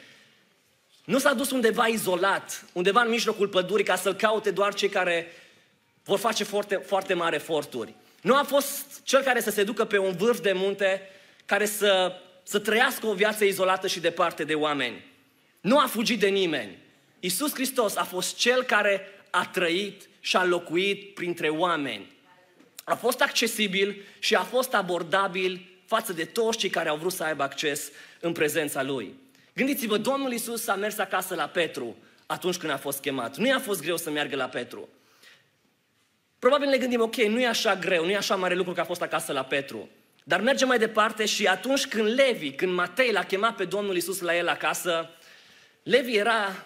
Nu 1.05 1.19
s-a 1.19 1.33
dus 1.33 1.51
undeva 1.51 1.87
izolat, 1.87 2.65
undeva 2.71 3.01
în 3.01 3.09
mijlocul 3.09 3.47
pădurii 3.47 3.85
ca 3.85 3.95
să-l 3.95 4.13
caute 4.13 4.51
doar 4.51 4.73
cei 4.73 4.89
care 4.89 5.31
vor 6.03 6.19
face 6.19 6.43
foarte, 6.43 6.75
foarte 6.75 7.13
mari 7.13 7.35
eforturi. 7.35 7.93
Nu 8.21 8.35
a 8.35 8.43
fost 8.43 8.85
cel 9.03 9.21
care 9.21 9.41
să 9.41 9.49
se 9.49 9.63
ducă 9.63 9.85
pe 9.85 9.97
un 9.97 10.15
vârf 10.15 10.39
de 10.39 10.51
munte, 10.51 11.09
care 11.45 11.65
să, 11.65 12.21
să 12.43 12.59
trăiască 12.59 13.05
o 13.05 13.13
viață 13.13 13.43
izolată 13.43 13.88
și 13.88 14.00
departe 14.00 14.43
de 14.43 14.53
oameni. 14.53 15.05
Nu 15.62 15.79
a 15.79 15.85
fugit 15.85 16.19
de 16.19 16.27
nimeni. 16.27 16.77
Isus 17.19 17.53
Hristos 17.53 17.95
a 17.95 18.03
fost 18.03 18.35
cel 18.35 18.63
care 18.63 19.07
a 19.29 19.45
trăit 19.45 20.09
și 20.19 20.35
a 20.35 20.45
locuit 20.45 21.13
printre 21.13 21.50
oameni. 21.50 22.12
A 22.83 22.95
fost 22.95 23.21
accesibil 23.21 24.01
și 24.19 24.35
a 24.35 24.43
fost 24.43 24.73
abordabil 24.73 25.65
față 25.85 26.13
de 26.13 26.25
toți 26.25 26.57
cei 26.57 26.69
care 26.69 26.89
au 26.89 26.97
vrut 26.97 27.13
să 27.13 27.23
aibă 27.23 27.43
acces 27.43 27.91
în 28.19 28.31
prezența 28.31 28.83
Lui. 28.83 29.13
Gândiți-vă, 29.53 29.97
Domnul 29.97 30.33
Isus 30.33 30.67
a 30.67 30.75
mers 30.75 30.97
acasă 30.97 31.35
la 31.35 31.47
Petru 31.47 31.95
atunci 32.25 32.57
când 32.57 32.71
a 32.71 32.77
fost 32.77 33.01
chemat. 33.01 33.38
Nu 33.38 33.45
i-a 33.45 33.59
fost 33.59 33.81
greu 33.81 33.97
să 33.97 34.09
meargă 34.09 34.35
la 34.35 34.45
Petru. 34.45 34.89
Probabil 36.39 36.69
ne 36.69 36.77
gândim, 36.77 37.01
ok, 37.01 37.15
nu 37.15 37.41
e 37.41 37.47
așa 37.47 37.75
greu, 37.75 38.03
nu 38.05 38.12
e 38.12 38.15
așa 38.15 38.35
mare 38.35 38.55
lucru 38.55 38.73
că 38.73 38.79
a 38.79 38.83
fost 38.85 39.01
acasă 39.01 39.31
la 39.31 39.43
Petru. 39.43 39.89
Dar 40.23 40.41
merge 40.41 40.65
mai 40.65 40.77
departe 40.77 41.25
și 41.25 41.45
atunci 41.45 41.85
când 41.85 42.07
Levi, 42.07 42.51
când 42.51 42.73
Matei 42.73 43.11
l-a 43.11 43.23
chemat 43.23 43.55
pe 43.55 43.65
Domnul 43.65 43.95
Isus 43.95 44.19
la 44.19 44.35
el 44.35 44.47
acasă, 44.47 45.09
Levi 45.83 46.15
era 46.15 46.65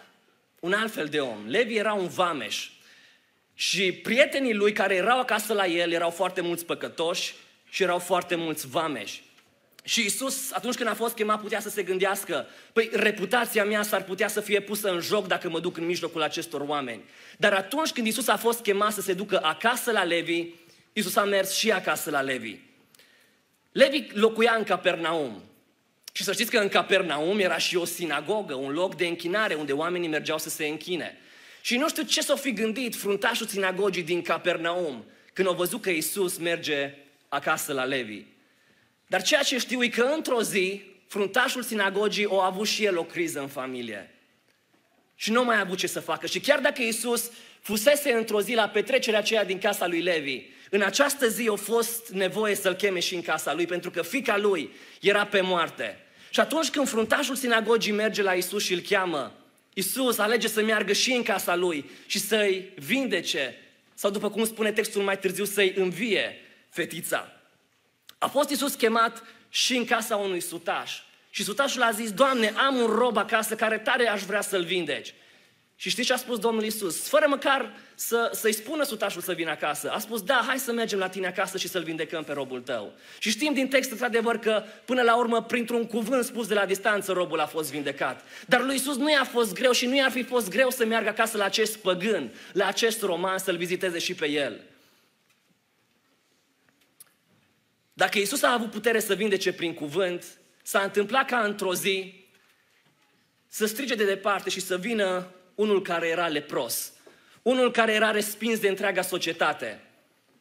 un 0.60 0.74
alt 0.74 0.94
fel 0.94 1.06
de 1.06 1.20
om. 1.20 1.44
Levi 1.48 1.76
era 1.76 1.94
un 1.94 2.08
vameș. 2.08 2.70
Și 3.54 3.92
prietenii 3.92 4.54
lui 4.54 4.72
care 4.72 4.96
erau 4.96 5.20
acasă 5.20 5.54
la 5.54 5.66
el 5.66 5.92
erau 5.92 6.10
foarte 6.10 6.42
mulți 6.42 6.66
păcătoși 6.66 7.36
și 7.70 7.84
erau 7.84 8.00
foarte 8.00 8.36
mulți 8.36 8.68
vameși. 8.68 9.24
Și 9.84 10.06
Isus, 10.06 10.52
atunci 10.52 10.76
când 10.76 10.90
a 10.90 10.94
fost 10.94 11.16
chemat, 11.16 11.42
putea 11.42 11.60
să 11.60 11.70
se 11.70 11.84
gândească, 11.84 12.48
păi 12.74 12.90
reputația 12.94 13.66
mea 13.66 13.82
s-ar 13.82 14.04
putea 14.04 14.28
să 14.28 14.42
fie 14.42 14.60
pusă 14.60 14.90
în 14.90 15.00
joc 15.00 15.28
dacă 15.28 15.50
mă 15.50 15.60
duc 15.60 15.78
în 15.78 15.86
mijlocul 15.86 16.22
acestor 16.22 16.62
oameni. 16.62 17.04
Dar 17.38 17.54
atunci 17.54 17.92
când 17.92 18.08
Isus 18.08 18.28
a 18.28 18.38
fost 18.38 18.62
chemat 18.62 18.94
să 18.94 19.02
se 19.02 19.14
ducă 19.14 19.40
acasă 19.44 19.92
la 19.92 20.04
Levi, 20.04 20.46
Isus 20.94 21.16
a 21.16 21.24
mers 21.24 21.56
și 21.56 21.72
acasă 21.72 22.10
la 22.10 22.22
Levi. 22.22 22.67
Levi 23.78 24.08
locuia 24.14 24.56
în 24.58 24.64
Capernaum. 24.64 25.44
Și 26.12 26.24
să 26.24 26.34
știți 26.34 26.52
că 26.52 26.58
în 26.58 26.68
Capernaum 26.68 27.40
era 27.40 27.58
și 27.58 27.76
o 27.76 27.86
sinagogă, 27.86 28.54
un 28.54 28.72
loc 28.72 28.96
de 28.96 29.08
închinare 29.08 29.54
unde 29.54 29.72
oamenii 29.72 30.08
mergeau 30.08 30.38
să 30.38 30.50
se 30.50 30.68
închine. 30.68 31.18
Și 31.62 31.78
nu 31.78 31.90
știu 31.90 32.04
ce 32.04 32.22
s-o 32.22 32.36
fi 32.36 32.54
gândit 32.54 32.96
fruntașul 32.96 33.48
sinagogii 33.48 34.04
din 34.04 34.22
Capernaum 34.22 35.06
când 35.34 35.48
au 35.48 35.54
văzut 35.54 35.82
că 35.82 35.90
Isus 35.90 36.38
merge 36.38 36.94
acasă 37.28 37.74
la 37.74 37.84
Levi. 37.84 38.24
Dar 39.08 39.22
ceea 39.22 39.42
ce 39.42 39.58
știu 39.58 39.84
e 39.84 39.88
că 39.88 40.10
într-o 40.16 40.42
zi, 40.42 40.82
fruntașul 41.08 41.64
sinagogii 41.64 42.28
a 42.32 42.46
avut 42.46 42.68
și 42.68 42.86
el 42.86 42.98
o 42.98 43.04
criză 43.04 43.40
în 43.40 43.48
familie. 43.48 44.14
Și 45.16 45.32
nu 45.32 45.44
mai 45.44 45.56
a 45.56 45.60
avut 45.60 45.78
ce 45.78 45.88
să 45.88 46.00
facă. 46.00 46.28
Și 46.28 46.40
chiar 46.40 46.60
dacă 46.60 46.82
Iisus 46.82 47.32
fusese 47.62 48.12
într-o 48.12 48.42
zi 48.42 48.54
la 48.54 48.68
petrecerea 48.68 49.20
aceea 49.20 49.46
din 49.46 49.60
casa 49.60 49.88
lui 49.88 50.02
Levi, 50.02 50.56
în 50.70 50.82
această 50.82 51.28
zi 51.28 51.50
a 51.52 51.56
fost 51.56 52.10
nevoie 52.10 52.56
să-l 52.56 52.74
cheme 52.74 53.00
și 53.00 53.16
în 53.16 53.22
casa 53.22 53.54
lui, 53.54 53.66
pentru 53.66 53.92
că 53.92 54.02
fica 54.02 54.38
lui 54.38 54.70
era 55.02 55.26
pe 55.26 55.42
moarte. 55.42 56.00
Și 56.30 56.40
atunci 56.40 56.70
când 56.70 56.88
fruntașul 56.88 57.36
sinagogii 57.36 57.92
merge 57.92 58.22
la 58.22 58.34
Isus 58.34 58.64
și 58.64 58.74
îl 58.74 58.80
cheamă, 58.80 59.34
Isus 59.74 60.18
alege 60.18 60.48
să 60.48 60.62
meargă 60.62 60.94
și 60.94 61.12
în 61.12 61.24
casa 61.24 61.56
lui 61.56 61.90
și 62.06 62.20
să-i 62.20 62.74
vindece, 62.76 63.56
sau 63.94 64.12
după 64.12 64.30
cum 64.30 64.46
spune 64.46 64.72
textul 64.72 65.02
mai 65.02 65.20
târziu, 65.20 65.46
să-i 65.46 65.74
învie 65.76 66.42
fetița. 66.70 67.32
A 68.18 68.28
fost 68.28 68.50
Iisus 68.50 68.74
chemat 68.74 69.24
și 69.50 69.78
în 69.78 69.86
casa 69.86 70.16
unui 70.16 70.40
sutaș. 70.40 70.92
Și 71.30 71.44
sutașul 71.44 71.82
a 71.82 71.92
zis, 71.92 72.12
Doamne, 72.12 72.54
am 72.68 72.76
un 72.76 72.86
rob 72.86 73.18
acasă 73.18 73.56
care 73.56 73.78
tare 73.78 74.08
aș 74.08 74.22
vrea 74.22 74.42
să-l 74.42 74.64
vindeci. 74.64 75.14
Și 75.80 75.90
știți 75.90 76.08
ce 76.08 76.14
a 76.14 76.18
spus 76.18 76.40
Domnul 76.40 76.64
Isus? 76.64 77.08
Fără 77.08 77.26
măcar 77.30 77.74
să, 77.96 78.30
să-i 78.34 78.54
spună 78.54 78.84
sutașul 78.84 79.22
să 79.22 79.34
vină 79.34 79.50
acasă. 79.50 79.90
A 79.90 80.00
spus, 80.00 80.22
da, 80.22 80.44
hai 80.48 80.58
să 80.60 80.72
mergem 80.72 81.00
la 81.00 81.10
tine 81.10 81.28
acasă 81.28 81.58
și 81.58 81.68
să-l 81.68 81.84
vindecăm 81.84 82.24
pe 82.24 82.34
robul 82.34 82.62
tău. 82.62 82.94
Și 83.20 83.30
știm 83.30 83.54
din 83.54 83.68
text, 83.68 83.92
într-adevăr, 83.92 84.38
că 84.38 84.64
până 84.86 85.02
la 85.02 85.18
urmă, 85.18 85.44
printr-un 85.44 85.86
cuvânt 85.86 86.26
spus 86.26 86.48
de 86.48 86.54
la 86.54 86.66
distanță, 86.66 87.12
robul 87.12 87.40
a 87.40 87.46
fost 87.46 87.72
vindecat. 87.72 88.24
Dar 88.48 88.64
lui 88.64 88.76
Isus 88.76 88.98
nu 88.98 89.12
i-a 89.12 89.24
fost 89.24 89.54
greu 89.54 89.72
și 89.72 89.86
nu 89.86 89.96
i-ar 89.96 90.12
fi 90.12 90.24
fost 90.24 90.50
greu 90.50 90.70
să 90.70 90.86
meargă 90.86 91.10
acasă 91.10 91.38
la 91.38 91.44
acest 91.44 91.78
păgân, 91.78 92.34
la 92.52 92.68
acest 92.68 93.02
roman, 93.02 93.38
să-l 93.38 93.58
viziteze 93.58 94.00
și 94.00 94.14
pe 94.14 94.30
el. 94.30 94.62
Dacă 97.94 98.20
Isus 98.20 98.42
a 98.42 98.54
avut 98.54 98.72
putere 98.72 99.00
să 99.00 99.14
vindece 99.14 99.54
prin 99.54 99.74
cuvânt, 99.74 100.26
s-a 100.64 100.80
întâmplat 100.80 101.28
ca 101.28 101.40
într-o 101.40 101.74
zi 101.74 102.26
să 103.48 103.66
strige 103.66 103.96
de 103.96 104.06
departe 104.06 104.50
și 104.50 104.60
să 104.60 104.78
vină 104.78 105.32
unul 105.58 105.82
care 105.82 106.08
era 106.08 106.28
lepros, 106.28 106.92
unul 107.42 107.72
care 107.72 107.94
era 107.94 108.12
respins 108.12 108.60
de 108.60 108.68
întreaga 108.68 109.02
societate. 109.02 109.82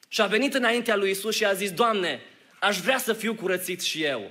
Și 0.08 0.20
a 0.20 0.26
venit 0.26 0.54
înaintea 0.54 0.96
lui 0.96 1.10
Isus 1.10 1.34
și 1.34 1.44
a 1.44 1.52
zis, 1.52 1.70
Doamne, 1.70 2.20
aș 2.60 2.78
vrea 2.78 2.98
să 2.98 3.12
fiu 3.12 3.34
curățit 3.34 3.82
și 3.82 4.02
eu. 4.02 4.30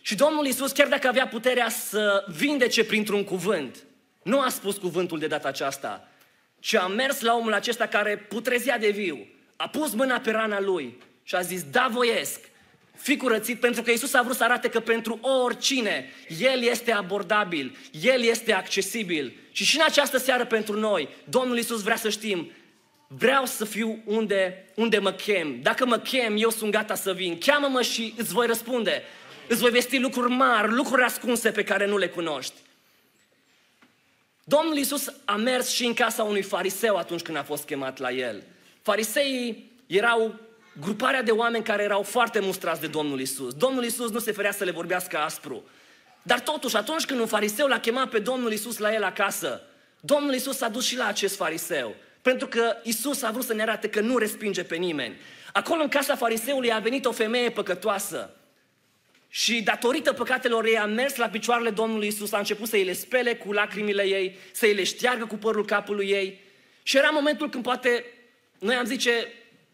Și 0.00 0.14
Domnul 0.14 0.46
Isus, 0.46 0.72
chiar 0.72 0.88
dacă 0.88 1.08
avea 1.08 1.26
puterea 1.26 1.68
să 1.68 2.24
vindece 2.36 2.84
printr-un 2.84 3.24
cuvânt, 3.24 3.76
nu 4.22 4.40
a 4.40 4.48
spus 4.48 4.76
cuvântul 4.76 5.18
de 5.18 5.26
data 5.26 5.48
aceasta, 5.48 6.08
ci 6.60 6.74
a 6.74 6.86
mers 6.86 7.20
la 7.20 7.34
omul 7.34 7.52
acesta 7.52 7.86
care 7.86 8.16
putrezea 8.16 8.78
de 8.78 8.90
viu, 8.90 9.26
a 9.56 9.68
pus 9.68 9.94
mâna 9.94 10.20
pe 10.20 10.30
rana 10.30 10.60
lui 10.60 10.98
și 11.22 11.34
a 11.34 11.40
zis, 11.40 11.62
da, 11.62 11.88
voiesc, 11.90 12.40
fi 12.96 13.16
curățit, 13.16 13.60
pentru 13.60 13.82
că 13.82 13.90
Isus 13.90 14.14
a 14.14 14.22
vrut 14.22 14.36
să 14.36 14.44
arate 14.44 14.68
că 14.68 14.80
pentru 14.80 15.18
oricine 15.44 16.12
El 16.40 16.62
este 16.62 16.92
abordabil, 16.92 17.76
El 18.02 18.22
este 18.22 18.52
accesibil. 18.52 19.32
Și 19.52 19.64
și 19.64 19.76
în 19.76 19.82
această 19.86 20.18
seară 20.18 20.44
pentru 20.44 20.78
noi, 20.78 21.08
Domnul 21.24 21.58
Isus 21.58 21.82
vrea 21.82 21.96
să 21.96 22.08
știm, 22.08 22.50
vreau 23.06 23.44
să 23.44 23.64
fiu 23.64 24.02
unde, 24.04 24.64
unde 24.74 24.98
mă 24.98 25.12
chem. 25.12 25.58
Dacă 25.62 25.86
mă 25.86 25.98
chem, 25.98 26.36
eu 26.38 26.50
sunt 26.50 26.70
gata 26.70 26.94
să 26.94 27.12
vin. 27.12 27.38
Cheamă-mă 27.38 27.82
și 27.82 28.14
îți 28.16 28.32
voi 28.32 28.46
răspunde. 28.46 29.02
Îți 29.48 29.60
voi 29.60 29.70
vesti 29.70 29.98
lucruri 29.98 30.32
mari, 30.32 30.72
lucruri 30.72 31.02
ascunse 31.02 31.50
pe 31.50 31.64
care 31.64 31.86
nu 31.86 31.96
le 31.96 32.08
cunoști. 32.08 32.54
Domnul 34.44 34.76
Isus 34.76 35.12
a 35.24 35.36
mers 35.36 35.68
și 35.68 35.84
în 35.84 35.94
casa 35.94 36.22
unui 36.22 36.42
fariseu 36.42 36.96
atunci 36.96 37.22
când 37.22 37.36
a 37.36 37.42
fost 37.42 37.64
chemat 37.64 37.98
la 37.98 38.10
el. 38.10 38.42
Fariseii 38.82 39.70
erau 39.86 40.34
gruparea 40.80 41.22
de 41.22 41.30
oameni 41.30 41.64
care 41.64 41.82
erau 41.82 42.02
foarte 42.02 42.40
mustrați 42.40 42.80
de 42.80 42.86
Domnul 42.86 43.20
Isus. 43.20 43.54
Domnul 43.54 43.84
Isus 43.84 44.10
nu 44.10 44.18
se 44.18 44.32
ferea 44.32 44.52
să 44.52 44.64
le 44.64 44.70
vorbească 44.70 45.18
aspru. 45.18 45.64
Dar 46.22 46.40
totuși, 46.40 46.76
atunci 46.76 47.04
când 47.04 47.20
un 47.20 47.26
fariseu 47.26 47.66
l-a 47.66 47.80
chemat 47.80 48.08
pe 48.08 48.18
Domnul 48.18 48.52
Isus 48.52 48.78
la 48.78 48.94
el 48.94 49.04
acasă, 49.04 49.62
Domnul 50.00 50.34
Isus 50.34 50.56
s-a 50.56 50.68
dus 50.68 50.84
și 50.84 50.96
la 50.96 51.06
acest 51.06 51.36
fariseu. 51.36 51.94
Pentru 52.22 52.46
că 52.46 52.76
Isus 52.82 53.22
a 53.22 53.30
vrut 53.30 53.44
să 53.44 53.54
ne 53.54 53.62
arate 53.62 53.88
că 53.88 54.00
nu 54.00 54.18
respinge 54.18 54.62
pe 54.64 54.76
nimeni. 54.76 55.16
Acolo 55.52 55.82
în 55.82 55.88
casa 55.88 56.16
fariseului 56.16 56.72
a 56.72 56.78
venit 56.78 57.04
o 57.04 57.12
femeie 57.12 57.50
păcătoasă. 57.50 58.30
Și 59.28 59.62
datorită 59.62 60.12
păcatelor 60.12 60.64
ei 60.64 60.78
a 60.78 60.86
mers 60.86 61.16
la 61.16 61.28
picioarele 61.28 61.70
Domnului 61.70 62.06
Isus, 62.06 62.32
a 62.32 62.38
început 62.38 62.68
să 62.68 62.76
îi 62.76 62.84
le 62.84 62.92
spele 62.92 63.34
cu 63.34 63.52
lacrimile 63.52 64.02
ei, 64.02 64.38
să 64.52 64.66
îi 64.66 64.74
le 64.74 64.84
șteargă 64.84 65.26
cu 65.26 65.36
părul 65.36 65.64
capului 65.64 66.08
ei. 66.08 66.40
Și 66.82 66.96
era 66.96 67.08
momentul 67.08 67.48
când 67.48 67.62
poate 67.62 68.04
noi 68.58 68.74
am 68.74 68.84
zice, 68.84 69.28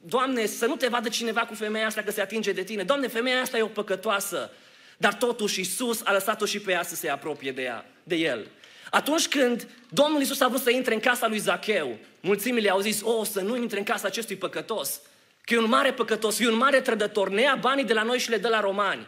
Doamne, 0.05 0.47
să 0.47 0.67
nu 0.67 0.77
te 0.77 0.87
vadă 0.89 1.09
cineva 1.09 1.41
cu 1.41 1.55
femeia 1.55 1.87
asta 1.87 2.03
că 2.03 2.11
se 2.11 2.21
atinge 2.21 2.53
de 2.53 2.63
tine. 2.63 2.83
Doamne, 2.83 3.07
femeia 3.07 3.41
asta 3.41 3.59
e 3.59 3.63
o 3.63 3.67
păcătoasă. 3.67 4.51
Dar 4.97 5.15
totuși 5.15 5.61
Isus 5.61 6.01
a 6.05 6.13
lăsat-o 6.13 6.45
și 6.45 6.61
pe 6.61 6.71
ea 6.71 6.83
să 6.83 6.95
se 6.95 7.09
apropie 7.09 7.53
de, 7.53 7.63
ea, 7.63 7.87
de 8.03 8.15
el. 8.15 8.47
Atunci 8.91 9.29
când 9.29 9.69
Domnul 9.89 10.21
Isus 10.21 10.41
a 10.41 10.49
vrut 10.49 10.63
să 10.63 10.71
intre 10.71 10.95
în 10.95 11.01
casa 11.01 11.29
lui 11.29 11.39
Zacheu, 11.39 11.99
mulțimile 12.21 12.71
au 12.71 12.81
zis, 12.81 13.01
o, 13.03 13.25
să 13.25 13.41
nu 13.41 13.57
intre 13.57 13.79
în 13.79 13.85
casa 13.85 14.07
acestui 14.07 14.37
păcătos, 14.37 15.01
că 15.45 15.55
e 15.55 15.59
un 15.59 15.69
mare 15.69 15.93
păcătos, 15.93 16.39
e 16.39 16.49
un 16.49 16.57
mare 16.57 16.81
trădător, 16.81 17.31
ne 17.31 17.41
ia 17.41 17.59
banii 17.61 17.85
de 17.85 17.93
la 17.93 18.03
noi 18.03 18.19
și 18.19 18.31
le 18.31 18.37
dă 18.37 18.49
la 18.49 18.61
romani. 18.61 19.07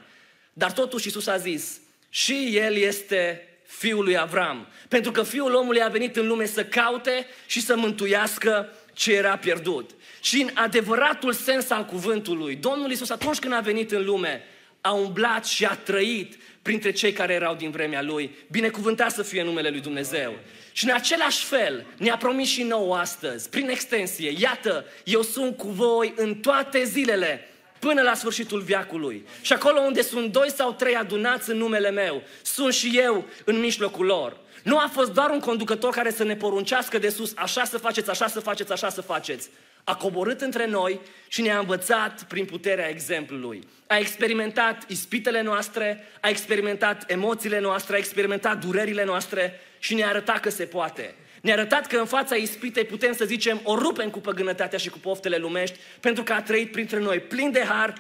Dar 0.52 0.72
totuși 0.72 1.06
Isus 1.06 1.26
a 1.26 1.36
zis, 1.36 1.80
și 2.08 2.56
el 2.56 2.76
este 2.76 3.48
fiul 3.66 4.04
lui 4.04 4.18
Avram. 4.18 4.66
Pentru 4.88 5.10
că 5.10 5.22
fiul 5.22 5.54
omului 5.54 5.82
a 5.82 5.88
venit 5.88 6.16
în 6.16 6.26
lume 6.26 6.46
să 6.46 6.64
caute 6.64 7.26
și 7.46 7.60
să 7.60 7.76
mântuiască 7.76 8.68
ce 8.92 9.12
era 9.12 9.36
pierdut. 9.36 9.90
Și 10.24 10.42
în 10.42 10.50
adevăratul 10.54 11.32
sens 11.32 11.70
al 11.70 11.84
cuvântului, 11.84 12.56
Domnul 12.56 12.90
Isus 12.90 13.10
atunci 13.10 13.38
când 13.38 13.52
a 13.52 13.60
venit 13.60 13.92
în 13.92 14.04
lume, 14.04 14.42
a 14.80 14.92
umblat 14.92 15.46
și 15.46 15.64
a 15.64 15.74
trăit 15.74 16.38
printre 16.62 16.90
cei 16.92 17.12
care 17.12 17.32
erau 17.32 17.54
din 17.54 17.70
vremea 17.70 18.02
Lui. 18.02 18.36
Binecuvântat 18.50 19.10
să 19.10 19.22
fie 19.22 19.42
numele 19.42 19.68
Lui 19.68 19.80
Dumnezeu. 19.80 20.34
Și 20.72 20.84
în 20.84 20.94
același 20.94 21.44
fel 21.44 21.86
ne-a 21.96 22.16
promis 22.16 22.48
și 22.48 22.62
nouă 22.62 22.96
astăzi, 22.96 23.48
prin 23.48 23.68
extensie, 23.68 24.34
iată, 24.38 24.84
eu 25.04 25.22
sunt 25.22 25.56
cu 25.56 25.68
voi 25.68 26.12
în 26.16 26.34
toate 26.34 26.84
zilele, 26.84 27.48
până 27.78 28.02
la 28.02 28.14
sfârșitul 28.14 28.60
viacului. 28.60 29.26
Și 29.42 29.52
acolo 29.52 29.80
unde 29.80 30.02
sunt 30.02 30.32
doi 30.32 30.50
sau 30.50 30.72
trei 30.72 30.94
adunați 30.94 31.50
în 31.50 31.56
numele 31.56 31.90
meu, 31.90 32.22
sunt 32.42 32.72
și 32.72 32.98
eu 32.98 33.24
în 33.44 33.60
mijlocul 33.60 34.06
lor. 34.06 34.36
Nu 34.62 34.78
a 34.78 34.90
fost 34.92 35.12
doar 35.12 35.30
un 35.30 35.40
conducător 35.40 35.92
care 35.92 36.10
să 36.10 36.24
ne 36.24 36.36
poruncească 36.36 36.98
de 36.98 37.08
sus, 37.08 37.32
așa 37.36 37.64
să 37.64 37.78
faceți, 37.78 38.10
așa 38.10 38.26
să 38.26 38.40
faceți, 38.40 38.72
așa 38.72 38.88
să 38.88 39.00
faceți. 39.00 39.48
A 39.84 39.94
coborât 39.94 40.40
între 40.40 40.66
noi 40.66 41.00
și 41.28 41.42
ne-a 41.42 41.58
învățat 41.58 42.22
prin 42.22 42.44
puterea 42.44 42.88
exemplului. 42.88 43.68
A 43.86 43.98
experimentat 43.98 44.90
ispitele 44.90 45.42
noastre, 45.42 46.08
a 46.20 46.28
experimentat 46.28 47.10
emoțiile 47.10 47.60
noastre, 47.60 47.94
a 47.94 47.98
experimentat 47.98 48.64
durerile 48.64 49.04
noastre 49.04 49.60
și 49.78 49.94
ne-a 49.94 50.08
arătat 50.08 50.40
că 50.40 50.50
se 50.50 50.64
poate. 50.64 51.14
Ne-a 51.40 51.54
arătat 51.54 51.86
că 51.86 51.96
în 51.96 52.06
fața 52.06 52.34
ispitei 52.34 52.84
putem 52.84 53.14
să 53.14 53.24
zicem 53.24 53.60
o 53.62 53.74
rupem 53.74 54.10
cu 54.10 54.18
păgânătatea 54.18 54.78
și 54.78 54.90
cu 54.90 54.98
poftele 54.98 55.36
lumești 55.36 55.78
pentru 56.00 56.22
că 56.22 56.32
a 56.32 56.42
trăit 56.42 56.72
printre 56.72 56.98
noi 56.98 57.20
plin 57.20 57.52
de 57.52 57.64
har 57.64 57.94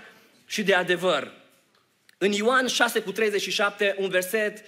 și 0.46 0.62
de 0.62 0.74
adevăr. 0.74 1.32
În 2.18 2.32
Ioan 2.32 2.66
6 2.66 3.00
cu 3.00 3.12
37, 3.12 3.94
un 3.98 4.08
verset 4.08 4.64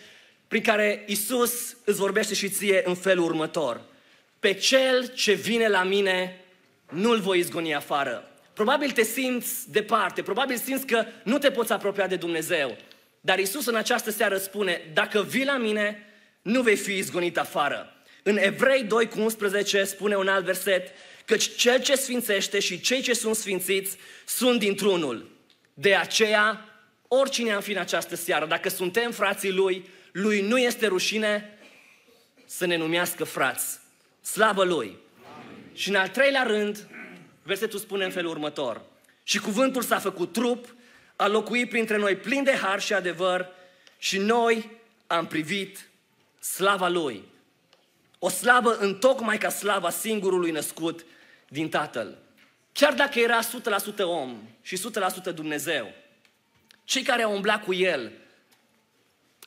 prin 0.49 0.63
care 0.63 1.05
Isus 1.07 1.77
îți 1.85 1.99
vorbește 1.99 2.35
și 2.35 2.49
ție 2.49 2.83
în 2.85 2.95
felul 2.95 3.25
următor. 3.25 3.81
Pe 4.39 4.53
cel 4.53 5.13
ce 5.15 5.33
vine 5.33 5.69
la 5.69 5.83
mine, 5.83 6.41
nu-l 6.91 7.21
voi 7.21 7.39
izgoni 7.39 7.75
afară. 7.75 8.31
Probabil 8.53 8.91
te 8.91 9.03
simți 9.03 9.71
departe, 9.71 10.23
probabil 10.23 10.57
simți 10.57 10.87
că 10.87 11.05
nu 11.23 11.39
te 11.39 11.51
poți 11.51 11.73
apropia 11.73 12.07
de 12.07 12.17
Dumnezeu. 12.17 12.77
Dar 13.21 13.39
Isus 13.39 13.67
în 13.67 13.75
această 13.75 14.11
seară 14.11 14.37
spune, 14.37 14.91
dacă 14.93 15.23
vii 15.23 15.45
la 15.45 15.57
mine, 15.57 16.07
nu 16.43 16.63
vei 16.63 16.77
fi 16.77 16.97
izgonit 16.97 17.39
afară. 17.39 17.95
În 18.23 18.37
Evrei 18.37 18.85
2 18.85 19.09
cu 19.09 19.21
11 19.21 19.85
spune 19.85 20.17
un 20.17 20.29
alt 20.29 20.45
verset, 20.45 20.89
căci 21.25 21.57
cel 21.57 21.83
ce 21.83 21.95
sfințește 21.95 22.59
și 22.59 22.81
cei 22.81 23.01
ce 23.01 23.15
sunt 23.15 23.37
sfințiți 23.37 23.97
sunt 24.27 24.59
dintr-unul. 24.59 25.31
De 25.75 25.95
aceea, 25.95 26.69
oricine 27.09 27.53
am 27.53 27.61
fi 27.61 27.73
în 27.73 27.79
această 27.79 28.17
seară, 28.17 28.47
dacă 28.47 28.69
suntem 28.69 29.11
frații 29.11 29.53
lui, 29.53 29.89
lui 30.13 30.41
nu 30.41 30.59
este 30.59 30.87
rușine 30.87 31.59
să 32.47 32.67
ne 32.67 32.77
numească 32.77 33.25
frați. 33.25 33.79
Slavă 34.23 34.65
lui! 34.65 35.05
Amin. 35.77 35.83
Și 35.83 35.89
în 35.89 35.95
al 35.95 36.09
treilea 36.09 36.43
rând, 36.43 36.89
versetul 37.43 37.79
spune 37.79 38.05
în 38.05 38.11
felul 38.11 38.31
următor. 38.31 38.81
Și 39.23 39.39
cuvântul 39.39 39.83
s-a 39.83 39.99
făcut 39.99 40.33
trup, 40.33 40.75
a 41.17 41.27
locuit 41.27 41.69
printre 41.69 41.97
noi 41.97 42.17
plin 42.17 42.45
de 42.45 42.53
har 42.53 42.81
și 42.81 42.93
adevăr 42.93 43.49
și 43.99 44.19
noi 44.19 44.71
am 45.07 45.27
privit 45.27 45.89
slava 46.41 46.89
lui. 46.89 47.25
O 48.19 48.29
slavă 48.29 48.77
întocmai 48.79 49.39
ca 49.39 49.49
slava 49.49 49.91
singurului 49.91 50.51
născut 50.51 51.05
din 51.49 51.69
Tatăl. 51.69 52.19
Chiar 52.73 52.95
dacă 52.95 53.19
era 53.19 53.41
100% 53.41 53.45
om 53.99 54.43
și 54.63 54.79
100% 55.31 55.35
Dumnezeu, 55.35 55.93
cei 56.85 57.03
care 57.03 57.23
au 57.23 57.35
umblat 57.35 57.65
cu 57.65 57.75
El 57.75 58.13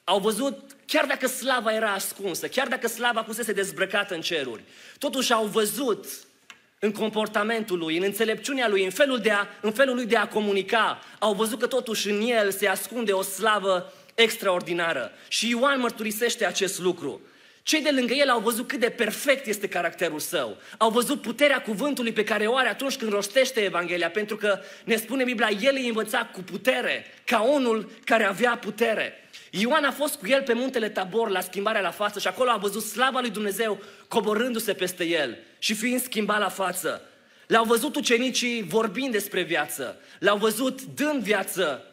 au 0.04 0.20
văzut, 0.20 0.76
chiar 0.90 1.06
dacă 1.06 1.28
slava 1.28 1.74
era 1.74 1.92
ascunsă, 1.92 2.48
chiar 2.48 2.68
dacă 2.68 2.88
slava 2.88 3.24
fusese 3.24 3.52
dezbrăcată 3.52 4.14
în 4.14 4.22
ceruri, 4.22 4.62
totuși 4.98 5.34
au 5.34 5.46
văzut 5.46 6.06
în 6.80 6.92
comportamentul 6.92 7.78
lui, 7.78 7.98
în 7.98 8.04
înțelepciunea 8.04 8.68
lui, 8.68 8.84
în 8.84 8.90
felul, 8.90 9.20
de 9.20 9.32
a, 9.32 9.48
în 9.62 9.72
felul 9.72 9.96
lui 9.96 10.06
de 10.06 10.16
a 10.16 10.28
comunica, 10.28 11.04
au 11.20 11.34
văzut 11.34 11.60
că 11.60 11.68
totuși 11.68 12.10
în 12.10 12.22
el 12.22 12.52
se 12.52 12.68
ascunde 12.68 13.12
o 13.12 13.22
slavă 13.22 13.94
extraordinară. 14.16 15.12
Și 15.28 15.50
Ioan 15.50 15.80
mărturisește 15.80 16.46
acest 16.46 16.80
lucru. 16.80 17.22
Cei 17.64 17.82
de 17.82 17.90
lângă 17.92 18.14
el 18.14 18.30
au 18.30 18.40
văzut 18.40 18.68
cât 18.68 18.80
de 18.80 18.90
perfect 18.90 19.46
este 19.46 19.68
caracterul 19.68 20.20
său. 20.20 20.58
Au 20.78 20.90
văzut 20.90 21.22
puterea 21.22 21.62
cuvântului 21.62 22.12
pe 22.12 22.24
care 22.24 22.46
o 22.46 22.56
are 22.56 22.70
atunci 22.70 22.96
când 22.96 23.12
rostește 23.12 23.60
Evanghelia, 23.60 24.10
pentru 24.10 24.36
că 24.38 24.60
ne 24.84 24.96
spune 24.96 25.24
Biblia, 25.24 25.50
el 25.62 25.76
îi 25.76 25.88
învăța 25.88 26.30
cu 26.34 26.42
putere, 26.42 27.06
ca 27.26 27.42
unul 27.42 27.92
care 28.04 28.24
avea 28.24 28.58
putere. 28.58 29.29
Ioan 29.50 29.84
a 29.84 29.92
fost 29.92 30.16
cu 30.16 30.28
el 30.28 30.42
pe 30.42 30.54
muntele 30.54 30.90
Tabor 30.90 31.30
la 31.30 31.42
schimbarea 31.42 31.82
la 31.82 31.92
față 31.92 32.20
și 32.20 32.28
acolo 32.28 32.50
a 32.50 32.58
văzut 32.58 32.84
slava 32.84 33.20
lui 33.20 33.30
Dumnezeu 33.30 33.82
coborându-se 34.08 34.74
peste 34.74 35.04
el 35.04 35.38
și 35.60 35.74
fiind 35.74 36.02
schimbat 36.02 36.40
la 36.40 36.50
față. 36.50 37.02
L-au 37.48 37.64
văzut 37.64 37.96
ucenicii 37.96 38.64
vorbind 38.64 39.12
despre 39.12 39.42
viață. 39.42 40.02
L-au 40.20 40.38
văzut 40.38 40.82
dând 40.82 41.24
viață 41.24 41.84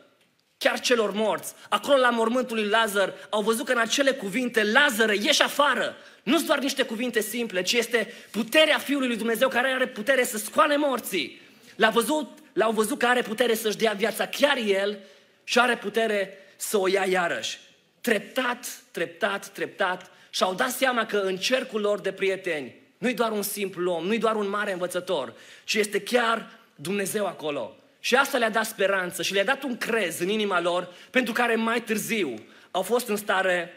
chiar 0.58 0.80
celor 0.80 1.12
morți. 1.12 1.52
Acolo 1.68 1.96
la 1.96 2.10
mormântul 2.10 2.56
lui 2.56 2.68
Lazar 2.68 3.14
au 3.30 3.42
văzut 3.42 3.66
că 3.66 3.72
în 3.72 3.78
acele 3.78 4.10
cuvinte, 4.10 4.64
Lazar, 4.64 5.14
ieși 5.14 5.42
afară. 5.42 5.96
Nu 6.22 6.34
sunt 6.34 6.46
doar 6.46 6.58
niște 6.58 6.82
cuvinte 6.82 7.20
simple, 7.20 7.62
ci 7.62 7.72
este 7.72 8.12
puterea 8.30 8.78
Fiului 8.78 9.06
lui 9.06 9.16
Dumnezeu 9.16 9.48
care 9.48 9.68
are 9.68 9.86
putere 9.86 10.24
să 10.24 10.38
scoale 10.38 10.76
morții. 10.76 11.40
L-au 11.76 11.90
văzut, 11.90 12.38
l-au 12.52 12.72
văzut 12.72 12.98
că 12.98 13.06
are 13.06 13.22
putere 13.22 13.54
să-și 13.54 13.76
dea 13.76 13.92
viața 13.92 14.26
chiar 14.26 14.56
el 14.56 14.98
și 15.44 15.58
are 15.58 15.76
putere 15.76 16.38
să 16.56 16.78
o 16.78 16.88
ia 16.88 17.04
iarăși. 17.04 17.58
Treptat, 18.00 18.66
treptat, 18.90 19.48
treptat 19.48 20.10
și-au 20.30 20.54
dat 20.54 20.70
seama 20.70 21.06
că 21.06 21.16
în 21.16 21.36
cercul 21.36 21.80
lor 21.80 22.00
de 22.00 22.12
prieteni 22.12 22.74
nu-i 22.98 23.14
doar 23.14 23.30
un 23.30 23.42
simplu 23.42 23.92
om, 23.92 24.06
nu-i 24.06 24.18
doar 24.18 24.36
un 24.36 24.48
mare 24.48 24.72
învățător, 24.72 25.34
ci 25.64 25.74
este 25.74 26.00
chiar 26.00 26.50
Dumnezeu 26.74 27.26
acolo. 27.26 27.76
Și 28.00 28.14
asta 28.14 28.38
le-a 28.38 28.50
dat 28.50 28.66
speranță 28.66 29.22
și 29.22 29.32
le-a 29.32 29.44
dat 29.44 29.62
un 29.62 29.76
crez 29.76 30.18
în 30.18 30.28
inima 30.28 30.60
lor, 30.60 30.92
pentru 31.10 31.32
care 31.32 31.54
mai 31.54 31.82
târziu 31.82 32.34
au 32.70 32.82
fost 32.82 33.08
în 33.08 33.16
stare 33.16 33.72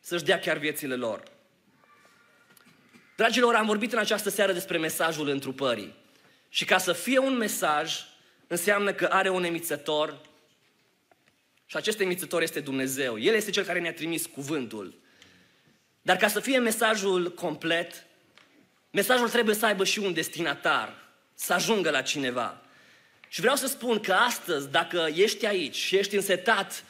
să-și 0.00 0.24
dea 0.24 0.38
chiar 0.38 0.56
viețile 0.56 0.94
lor. 0.94 1.22
Dragilor, 3.16 3.54
am 3.54 3.66
vorbit 3.66 3.92
în 3.92 3.98
această 3.98 4.30
seară 4.30 4.52
despre 4.52 4.78
mesajul 4.78 5.28
întrupării. 5.28 5.94
Și 6.48 6.64
ca 6.64 6.78
să 6.78 6.92
fie 6.92 7.18
un 7.18 7.36
mesaj, 7.36 8.04
înseamnă 8.46 8.92
că 8.92 9.04
are 9.10 9.28
un 9.28 9.44
emițător 9.44 10.20
și 11.74 11.80
acest 11.80 12.00
emițător 12.00 12.42
este 12.42 12.60
Dumnezeu. 12.60 13.18
El 13.18 13.34
este 13.34 13.50
cel 13.50 13.64
care 13.64 13.80
ne-a 13.80 13.92
trimis 13.92 14.26
cuvântul. 14.26 14.94
Dar 16.02 16.16
ca 16.16 16.28
să 16.28 16.40
fie 16.40 16.58
mesajul 16.58 17.32
complet, 17.32 18.06
mesajul 18.90 19.28
trebuie 19.28 19.54
să 19.54 19.66
aibă 19.66 19.84
și 19.84 19.98
un 19.98 20.12
destinatar, 20.12 20.94
să 21.34 21.52
ajungă 21.52 21.90
la 21.90 22.02
cineva. 22.02 22.62
Și 23.28 23.40
vreau 23.40 23.56
să 23.56 23.66
spun 23.66 24.00
că 24.00 24.12
astăzi, 24.12 24.70
dacă 24.70 25.08
ești 25.14 25.46
aici 25.46 25.76
și 25.76 25.96
ești 25.96 26.14
însetat 26.14 26.84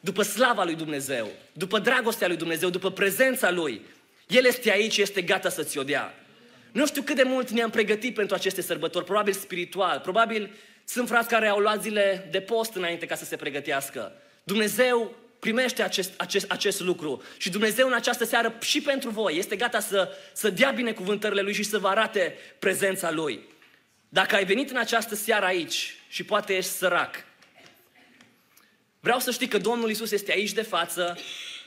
după 0.00 0.22
slava 0.22 0.64
lui 0.64 0.74
Dumnezeu, 0.74 1.30
după 1.52 1.78
dragostea 1.78 2.26
lui 2.26 2.36
Dumnezeu, 2.36 2.70
după 2.70 2.90
prezența 2.90 3.50
lui, 3.50 3.80
El 4.28 4.44
este 4.44 4.70
aici, 4.70 4.96
este 4.96 5.22
gata 5.22 5.48
să-ți 5.48 5.78
o 5.78 5.82
dea. 5.82 6.14
Nu 6.70 6.86
știu 6.86 7.02
cât 7.02 7.16
de 7.16 7.22
mult 7.22 7.50
ne-am 7.50 7.70
pregătit 7.70 8.14
pentru 8.14 8.34
aceste 8.34 8.62
sărbători, 8.62 9.04
probabil 9.04 9.32
spiritual, 9.32 10.00
probabil 10.00 10.50
sunt 10.84 11.08
frați 11.08 11.28
care 11.28 11.48
au 11.48 11.58
luat 11.58 11.82
zile 11.82 12.28
de 12.30 12.40
post 12.40 12.74
înainte 12.74 13.06
ca 13.06 13.14
să 13.14 13.24
se 13.24 13.36
pregătească. 13.36 14.21
Dumnezeu 14.42 15.16
primește 15.38 15.82
acest, 15.82 16.12
acest, 16.16 16.50
acest 16.50 16.80
lucru 16.80 17.22
și 17.36 17.50
Dumnezeu 17.50 17.86
în 17.86 17.92
această 17.92 18.24
seară 18.24 18.54
și 18.60 18.80
pentru 18.80 19.10
voi 19.10 19.36
este 19.36 19.56
gata 19.56 19.80
să, 19.80 20.16
să 20.32 20.50
dea 20.50 20.70
binecuvântările 20.70 21.40
Lui 21.40 21.52
și 21.52 21.62
să 21.62 21.78
vă 21.78 21.88
arate 21.88 22.36
prezența 22.58 23.10
Lui. 23.10 23.40
Dacă 24.08 24.34
ai 24.34 24.44
venit 24.44 24.70
în 24.70 24.76
această 24.76 25.14
seară 25.14 25.44
aici 25.44 25.94
și 26.08 26.24
poate 26.24 26.56
ești 26.56 26.70
sărac, 26.70 27.24
vreau 29.00 29.18
să 29.18 29.30
știi 29.30 29.48
că 29.48 29.58
Domnul 29.58 29.90
Isus 29.90 30.10
este 30.10 30.32
aici 30.32 30.52
de 30.52 30.62
față 30.62 31.18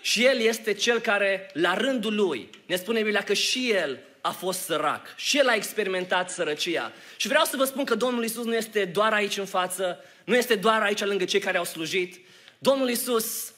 și 0.01 0.25
El 0.25 0.39
este 0.39 0.73
Cel 0.73 0.99
care, 0.99 1.49
la 1.53 1.73
rândul 1.73 2.15
Lui, 2.15 2.49
ne 2.65 2.75
spune 2.75 3.01
Biblia 3.01 3.21
că 3.21 3.33
și 3.33 3.71
El 3.71 3.99
a 4.21 4.31
fost 4.31 4.59
sărac 4.59 5.15
și 5.15 5.37
El 5.37 5.47
a 5.47 5.55
experimentat 5.55 6.29
sărăcia. 6.29 6.91
Și 7.17 7.27
vreau 7.27 7.45
să 7.45 7.57
vă 7.57 7.63
spun 7.63 7.83
că 7.83 7.95
Domnul 7.95 8.23
Isus 8.23 8.45
nu 8.45 8.55
este 8.55 8.85
doar 8.85 9.13
aici 9.13 9.37
în 9.37 9.45
față, 9.45 10.03
nu 10.23 10.35
este 10.35 10.55
doar 10.55 10.81
aici 10.81 11.03
lângă 11.03 11.25
cei 11.25 11.39
care 11.39 11.57
au 11.57 11.65
slujit. 11.65 12.24
Domnul 12.69 12.89
Isus 12.89 13.53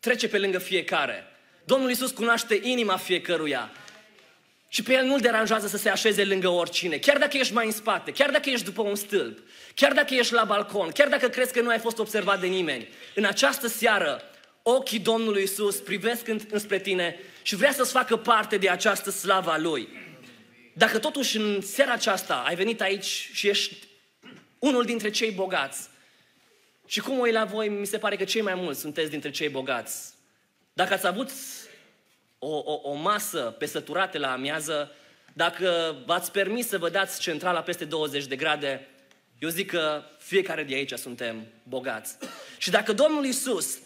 trece 0.00 0.28
pe 0.28 0.38
lângă 0.38 0.58
fiecare. 0.58 1.26
Domnul 1.64 1.90
Isus 1.90 2.10
cunoaște 2.10 2.60
inima 2.62 2.96
fiecăruia. 2.96 3.70
Și 4.68 4.82
pe 4.82 4.92
el 4.92 5.04
nu-l 5.04 5.20
deranjează 5.20 5.66
să 5.66 5.76
se 5.76 5.88
așeze 5.88 6.24
lângă 6.24 6.48
oricine. 6.48 6.96
Chiar 6.96 7.18
dacă 7.18 7.36
ești 7.36 7.52
mai 7.52 7.66
în 7.66 7.72
spate, 7.72 8.12
chiar 8.12 8.30
dacă 8.30 8.50
ești 8.50 8.64
după 8.64 8.82
un 8.82 8.94
stâlp, 8.94 9.38
chiar 9.74 9.92
dacă 9.92 10.14
ești 10.14 10.32
la 10.32 10.44
balcon, 10.44 10.90
chiar 10.90 11.08
dacă 11.08 11.28
crezi 11.28 11.52
că 11.52 11.60
nu 11.60 11.68
ai 11.68 11.78
fost 11.78 11.98
observat 11.98 12.40
de 12.40 12.46
nimeni. 12.46 12.88
În 13.14 13.24
această 13.24 13.68
seară, 13.68 14.22
ochii 14.62 14.98
Domnului 14.98 15.42
Isus 15.42 15.76
privesc 15.76 16.28
înspre 16.50 16.78
tine 16.78 17.20
și 17.42 17.56
vrea 17.56 17.72
să-ți 17.72 17.92
facă 17.92 18.16
parte 18.16 18.56
de 18.56 18.68
această 18.68 19.10
slavă 19.10 19.50
a 19.50 19.58
Lui. 19.58 19.88
Dacă 20.72 20.98
totuși 20.98 21.36
în 21.36 21.60
seara 21.60 21.92
aceasta 21.92 22.44
ai 22.46 22.54
venit 22.54 22.80
aici 22.80 23.30
și 23.32 23.48
ești 23.48 23.76
unul 24.58 24.84
dintre 24.84 25.10
cei 25.10 25.30
bogați, 25.30 25.92
și 26.86 27.00
cum 27.00 27.18
o 27.18 27.24
la 27.24 27.44
voi, 27.44 27.68
mi 27.68 27.86
se 27.86 27.98
pare 27.98 28.16
că 28.16 28.24
cei 28.24 28.42
mai 28.42 28.54
mulți 28.54 28.80
sunteți 28.80 29.10
dintre 29.10 29.30
cei 29.30 29.48
bogați. 29.48 30.12
Dacă 30.72 30.92
ați 30.92 31.06
avut 31.06 31.30
o, 32.38 32.56
o, 32.56 32.80
o 32.82 32.94
masă 32.94 33.54
pe 33.58 33.66
săturate 33.66 34.18
la 34.18 34.32
amiază, 34.32 34.92
dacă 35.32 35.96
v-ați 36.06 36.30
permis 36.30 36.68
să 36.68 36.78
vă 36.78 36.88
dați 36.88 37.20
centrala 37.20 37.60
peste 37.60 37.84
20 37.84 38.26
de 38.26 38.36
grade, 38.36 38.88
eu 39.38 39.48
zic 39.48 39.70
că 39.70 40.02
fiecare 40.18 40.62
de 40.62 40.74
aici 40.74 40.92
suntem 40.92 41.46
bogați. 41.62 42.16
Și 42.58 42.70
dacă 42.70 42.92
Domnul 42.92 43.24
Isus 43.24 43.78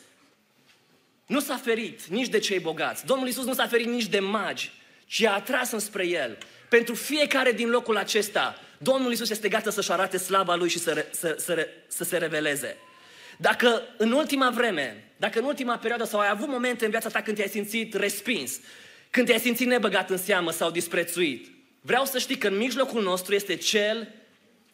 nu 1.26 1.40
s-a 1.40 1.56
ferit 1.56 2.06
nici 2.06 2.28
de 2.28 2.38
cei 2.38 2.58
bogați, 2.58 3.06
Domnul 3.06 3.28
Isus 3.28 3.44
nu 3.44 3.54
s-a 3.54 3.66
ferit 3.66 3.86
nici 3.86 4.06
de 4.06 4.18
magi, 4.18 4.72
ci 5.06 5.22
a 5.22 5.34
atras 5.34 5.70
înspre 5.70 6.06
El. 6.06 6.38
Pentru 6.68 6.94
fiecare 6.94 7.52
din 7.52 7.68
locul 7.68 7.96
acesta, 7.96 8.60
Domnul 8.78 9.12
Isus 9.12 9.30
este 9.30 9.48
gata 9.48 9.70
să-și 9.70 9.92
arate 9.92 10.16
slava 10.16 10.54
Lui 10.54 10.68
și 10.68 10.78
să, 10.78 11.06
să, 11.10 11.36
să, 11.38 11.68
să 11.86 12.04
se 12.04 12.16
reveleze. 12.16 12.76
Dacă 13.40 13.82
în 13.96 14.12
ultima 14.12 14.50
vreme, 14.50 15.12
dacă 15.16 15.38
în 15.38 15.44
ultima 15.44 15.76
perioadă 15.76 16.04
sau 16.04 16.20
ai 16.20 16.28
avut 16.30 16.48
momente 16.48 16.84
în 16.84 16.90
viața 16.90 17.08
ta 17.08 17.20
când 17.20 17.36
te-ai 17.36 17.48
simțit 17.48 17.94
respins, 17.94 18.60
când 19.10 19.26
te-ai 19.26 19.38
simțit 19.38 19.66
nebăgat 19.66 20.10
în 20.10 20.16
seamă 20.16 20.50
sau 20.50 20.70
disprețuit, 20.70 21.46
vreau 21.80 22.04
să 22.04 22.18
știi 22.18 22.38
că 22.38 22.48
în 22.48 22.56
mijlocul 22.56 23.02
nostru 23.02 23.34
este 23.34 23.56
Cel 23.56 24.08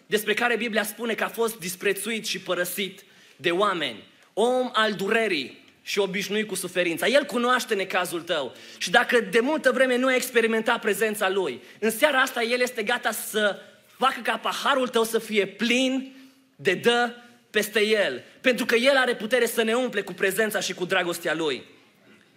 despre 0.06 0.34
care 0.34 0.56
Biblia 0.56 0.84
spune 0.84 1.14
că 1.14 1.24
a 1.24 1.28
fost 1.28 1.58
disprețuit 1.58 2.26
și 2.26 2.40
părăsit 2.40 3.04
de 3.36 3.50
oameni. 3.50 4.02
Om 4.32 4.70
al 4.72 4.92
durerii 4.92 5.62
și 5.82 5.98
obișnuit 5.98 6.46
cu 6.48 6.54
suferința. 6.54 7.06
El 7.06 7.24
cunoaște 7.24 7.74
necazul 7.74 8.22
tău. 8.22 8.54
Și 8.78 8.90
dacă 8.90 9.20
de 9.20 9.40
multă 9.40 9.70
vreme 9.72 9.96
nu 9.96 10.06
ai 10.06 10.16
experimentat 10.16 10.80
prezența 10.80 11.30
Lui, 11.30 11.60
în 11.78 11.90
seara 11.90 12.20
asta 12.20 12.42
El 12.42 12.60
este 12.60 12.82
gata 12.82 13.10
să 13.10 13.58
facă 13.96 14.20
ca 14.22 14.36
paharul 14.36 14.88
tău 14.88 15.04
să 15.04 15.18
fie 15.18 15.46
plin 15.46 16.14
de 16.56 16.74
dă 16.74 17.10
peste 17.54 17.84
El, 17.84 18.22
pentru 18.40 18.64
că 18.64 18.74
El 18.74 18.96
are 18.96 19.14
putere 19.14 19.46
să 19.46 19.62
ne 19.62 19.74
umple 19.74 20.00
cu 20.00 20.12
prezența 20.12 20.60
și 20.60 20.74
cu 20.74 20.84
dragostea 20.84 21.34
Lui. 21.34 21.64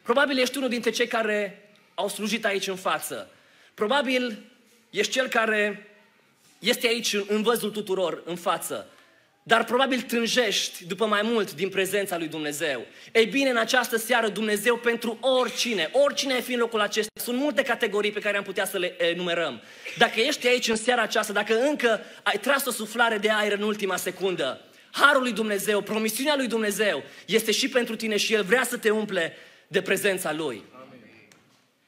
Probabil 0.01 0.39
ești 0.39 0.58
unul 0.58 0.69
dintre 0.69 0.89
cei 0.89 1.08
care 1.08 1.69
au 1.93 2.10
slujit 2.10 2.45
aici 2.45 2.67
în 2.67 2.75
față. 2.75 3.30
Probabil 3.73 4.38
ești 4.89 5.12
cel 5.12 5.27
care 5.27 5.89
este 6.60 6.88
aici 6.88 7.15
în 7.27 7.41
văzul 7.41 7.69
tuturor, 7.69 8.21
în 8.25 8.36
față. 8.36 8.89
Dar 9.43 9.63
probabil 9.63 10.01
tânjești 10.01 10.86
după 10.86 11.06
mai 11.06 11.21
mult 11.23 11.53
din 11.53 11.69
prezența 11.69 12.17
lui 12.17 12.27
Dumnezeu. 12.27 12.86
Ei 13.12 13.25
bine, 13.25 13.49
în 13.49 13.58
această 13.58 13.97
seară 13.97 14.27
Dumnezeu 14.27 14.77
pentru 14.77 15.17
oricine, 15.21 15.89
oricine 15.91 16.34
ai 16.34 16.41
fi 16.41 16.53
în 16.53 16.60
locul 16.60 16.82
acesta, 16.82 17.12
sunt 17.21 17.38
multe 17.38 17.62
categorii 17.62 18.12
pe 18.12 18.19
care 18.19 18.38
am 18.38 18.43
putea 18.43 18.65
să 18.65 18.77
le 18.77 18.95
enumerăm. 19.12 19.62
Dacă 19.97 20.19
ești 20.19 20.47
aici 20.47 20.69
în 20.69 20.75
seara 20.75 21.01
aceasta, 21.01 21.34
dacă 21.34 21.60
încă 21.60 22.01
ai 22.23 22.39
tras 22.39 22.65
o 22.65 22.71
suflare 22.71 23.17
de 23.17 23.30
aer 23.32 23.51
în 23.51 23.62
ultima 23.62 23.95
secundă, 23.95 24.62
Harul 24.99 25.21
lui 25.21 25.31
Dumnezeu, 25.31 25.81
promisiunea 25.81 26.36
lui 26.36 26.47
Dumnezeu 26.47 27.03
este 27.25 27.51
și 27.51 27.69
pentru 27.69 27.95
tine 27.95 28.17
și 28.17 28.33
El 28.33 28.43
vrea 28.43 28.63
să 28.63 28.77
te 28.77 28.89
umple 28.89 29.33
de 29.67 29.81
prezența 29.81 30.33
Lui. 30.33 30.63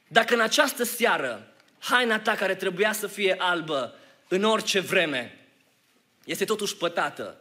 Dacă 0.08 0.34
în 0.34 0.40
această 0.40 0.84
seară 0.84 1.52
haina 1.78 2.18
ta 2.18 2.34
care 2.34 2.54
trebuia 2.54 2.92
să 2.92 3.06
fie 3.06 3.34
albă 3.38 3.94
în 4.28 4.44
orice 4.44 4.80
vreme 4.80 5.38
este 6.24 6.44
totuși 6.44 6.76
pătată, 6.76 7.40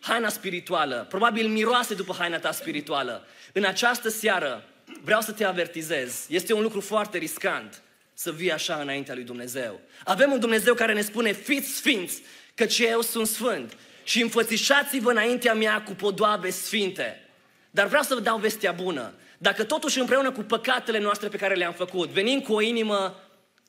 haina 0.00 0.28
spirituală, 0.28 1.06
probabil 1.08 1.48
miroase 1.48 1.94
după 1.94 2.14
haina 2.18 2.38
ta 2.38 2.52
spirituală, 2.52 3.26
în 3.52 3.64
această 3.64 4.08
seară 4.08 4.64
vreau 5.02 5.20
să 5.20 5.32
te 5.32 5.44
avertizez, 5.44 6.26
este 6.28 6.52
un 6.52 6.62
lucru 6.62 6.80
foarte 6.80 7.18
riscant 7.18 7.82
să 8.14 8.32
vii 8.32 8.52
așa 8.52 8.74
înaintea 8.74 9.14
lui 9.14 9.24
Dumnezeu. 9.24 9.80
Avem 10.04 10.32
un 10.32 10.40
Dumnezeu 10.40 10.74
care 10.74 10.92
ne 10.92 11.02
spune, 11.02 11.32
fiți 11.32 11.76
sfinți, 11.76 12.22
căci 12.54 12.78
eu 12.78 13.00
sunt 13.00 13.26
sfânt 13.26 13.76
și 14.02 14.22
înfățișați-vă 14.22 15.10
înaintea 15.10 15.54
mea 15.54 15.82
cu 15.82 15.92
podoabe 15.92 16.50
sfinte. 16.50 17.28
Dar 17.70 17.86
vreau 17.86 18.02
să 18.02 18.14
vă 18.14 18.20
dau 18.20 18.38
vestea 18.38 18.72
bună. 18.72 19.14
Dacă 19.38 19.64
totuși 19.64 19.98
împreună 19.98 20.30
cu 20.30 20.40
păcatele 20.40 20.98
noastre 20.98 21.28
pe 21.28 21.36
care 21.36 21.54
le-am 21.54 21.72
făcut, 21.72 22.08
venim 22.08 22.40
cu 22.40 22.52
o 22.52 22.60
inimă 22.60 23.20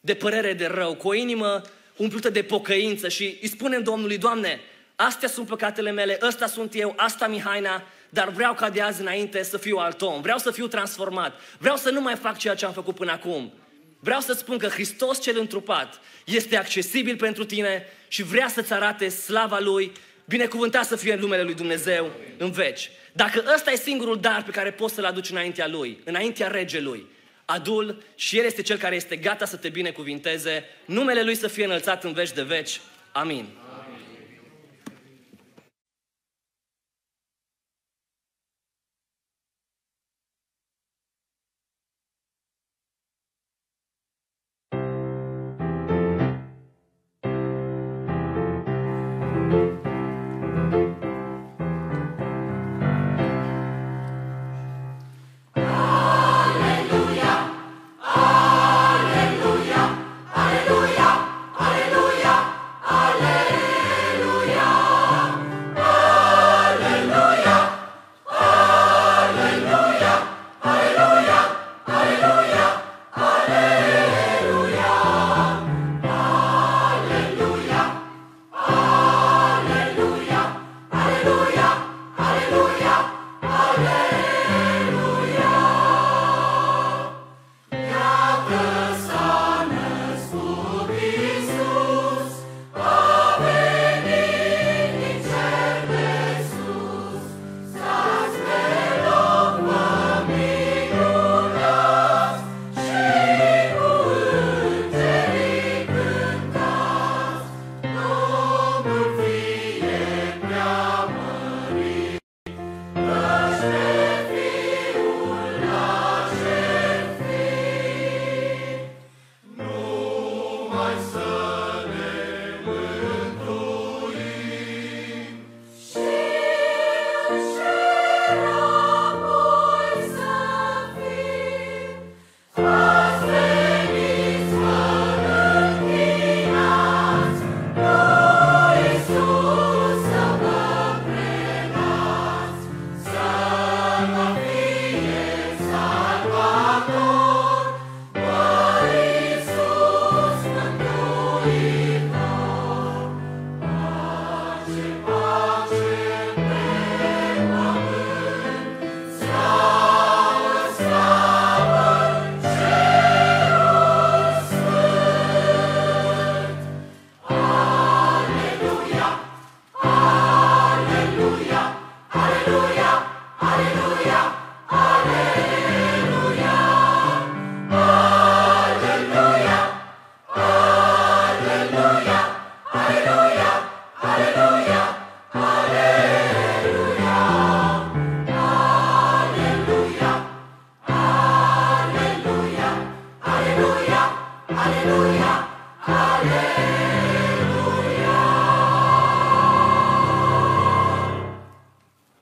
de 0.01 0.13
părere 0.13 0.53
de 0.53 0.65
rău, 0.65 0.95
cu 0.95 1.07
o 1.07 1.13
inimă 1.13 1.61
umplută 1.95 2.29
de 2.29 2.43
pocăință 2.43 3.07
și 3.07 3.37
îi 3.41 3.47
spunem 3.47 3.83
Domnului, 3.83 4.17
Doamne, 4.17 4.59
astea 4.95 5.27
sunt 5.27 5.47
păcatele 5.47 5.91
mele, 5.91 6.19
ăsta 6.21 6.47
sunt 6.47 6.75
eu, 6.75 6.93
asta 6.97 7.27
mi 7.27 7.41
haina, 7.41 7.83
dar 8.09 8.29
vreau 8.29 8.53
ca 8.53 8.69
de 8.69 8.81
azi 8.81 9.01
înainte 9.01 9.43
să 9.43 9.57
fiu 9.57 9.77
alt 9.77 10.01
om, 10.01 10.21
vreau 10.21 10.37
să 10.37 10.51
fiu 10.51 10.67
transformat, 10.67 11.39
vreau 11.57 11.75
să 11.75 11.89
nu 11.89 12.01
mai 12.01 12.15
fac 12.15 12.37
ceea 12.37 12.55
ce 12.55 12.65
am 12.65 12.73
făcut 12.73 12.95
până 12.95 13.11
acum. 13.11 13.53
Vreau 13.99 14.19
să 14.19 14.33
spun 14.33 14.57
că 14.57 14.67
Hristos 14.67 15.21
cel 15.21 15.39
întrupat 15.39 15.99
este 16.25 16.57
accesibil 16.57 17.15
pentru 17.15 17.45
tine 17.45 17.85
și 18.07 18.23
vrea 18.23 18.47
să-ți 18.47 18.73
arate 18.73 19.09
slava 19.09 19.59
Lui 19.59 19.91
Binecuvântat 20.31 20.85
să 20.85 20.95
fie 20.95 21.15
numele 21.15 21.43
lui 21.43 21.53
Dumnezeu 21.53 22.11
în 22.37 22.51
veci. 22.51 22.89
Dacă 23.11 23.43
ăsta 23.53 23.71
e 23.71 23.75
singurul 23.75 24.19
dar 24.19 24.43
pe 24.43 24.51
care 24.51 24.71
poți 24.71 24.93
să-l 24.93 25.05
aduci 25.05 25.29
înaintea 25.29 25.67
lui, 25.67 25.99
înaintea 26.03 26.47
regelui, 26.47 27.05
adul 27.45 28.03
și 28.15 28.37
el 28.37 28.45
este 28.45 28.61
cel 28.61 28.77
care 28.77 28.95
este 28.95 29.15
gata 29.15 29.45
să 29.45 29.55
te 29.55 29.69
binecuvinteze, 29.69 30.63
numele 30.85 31.23
lui 31.23 31.35
să 31.35 31.47
fie 31.47 31.65
înălțat 31.65 32.03
în 32.03 32.13
veci 32.13 32.31
de 32.31 32.41
veci. 32.41 32.81
Amin. 33.11 33.45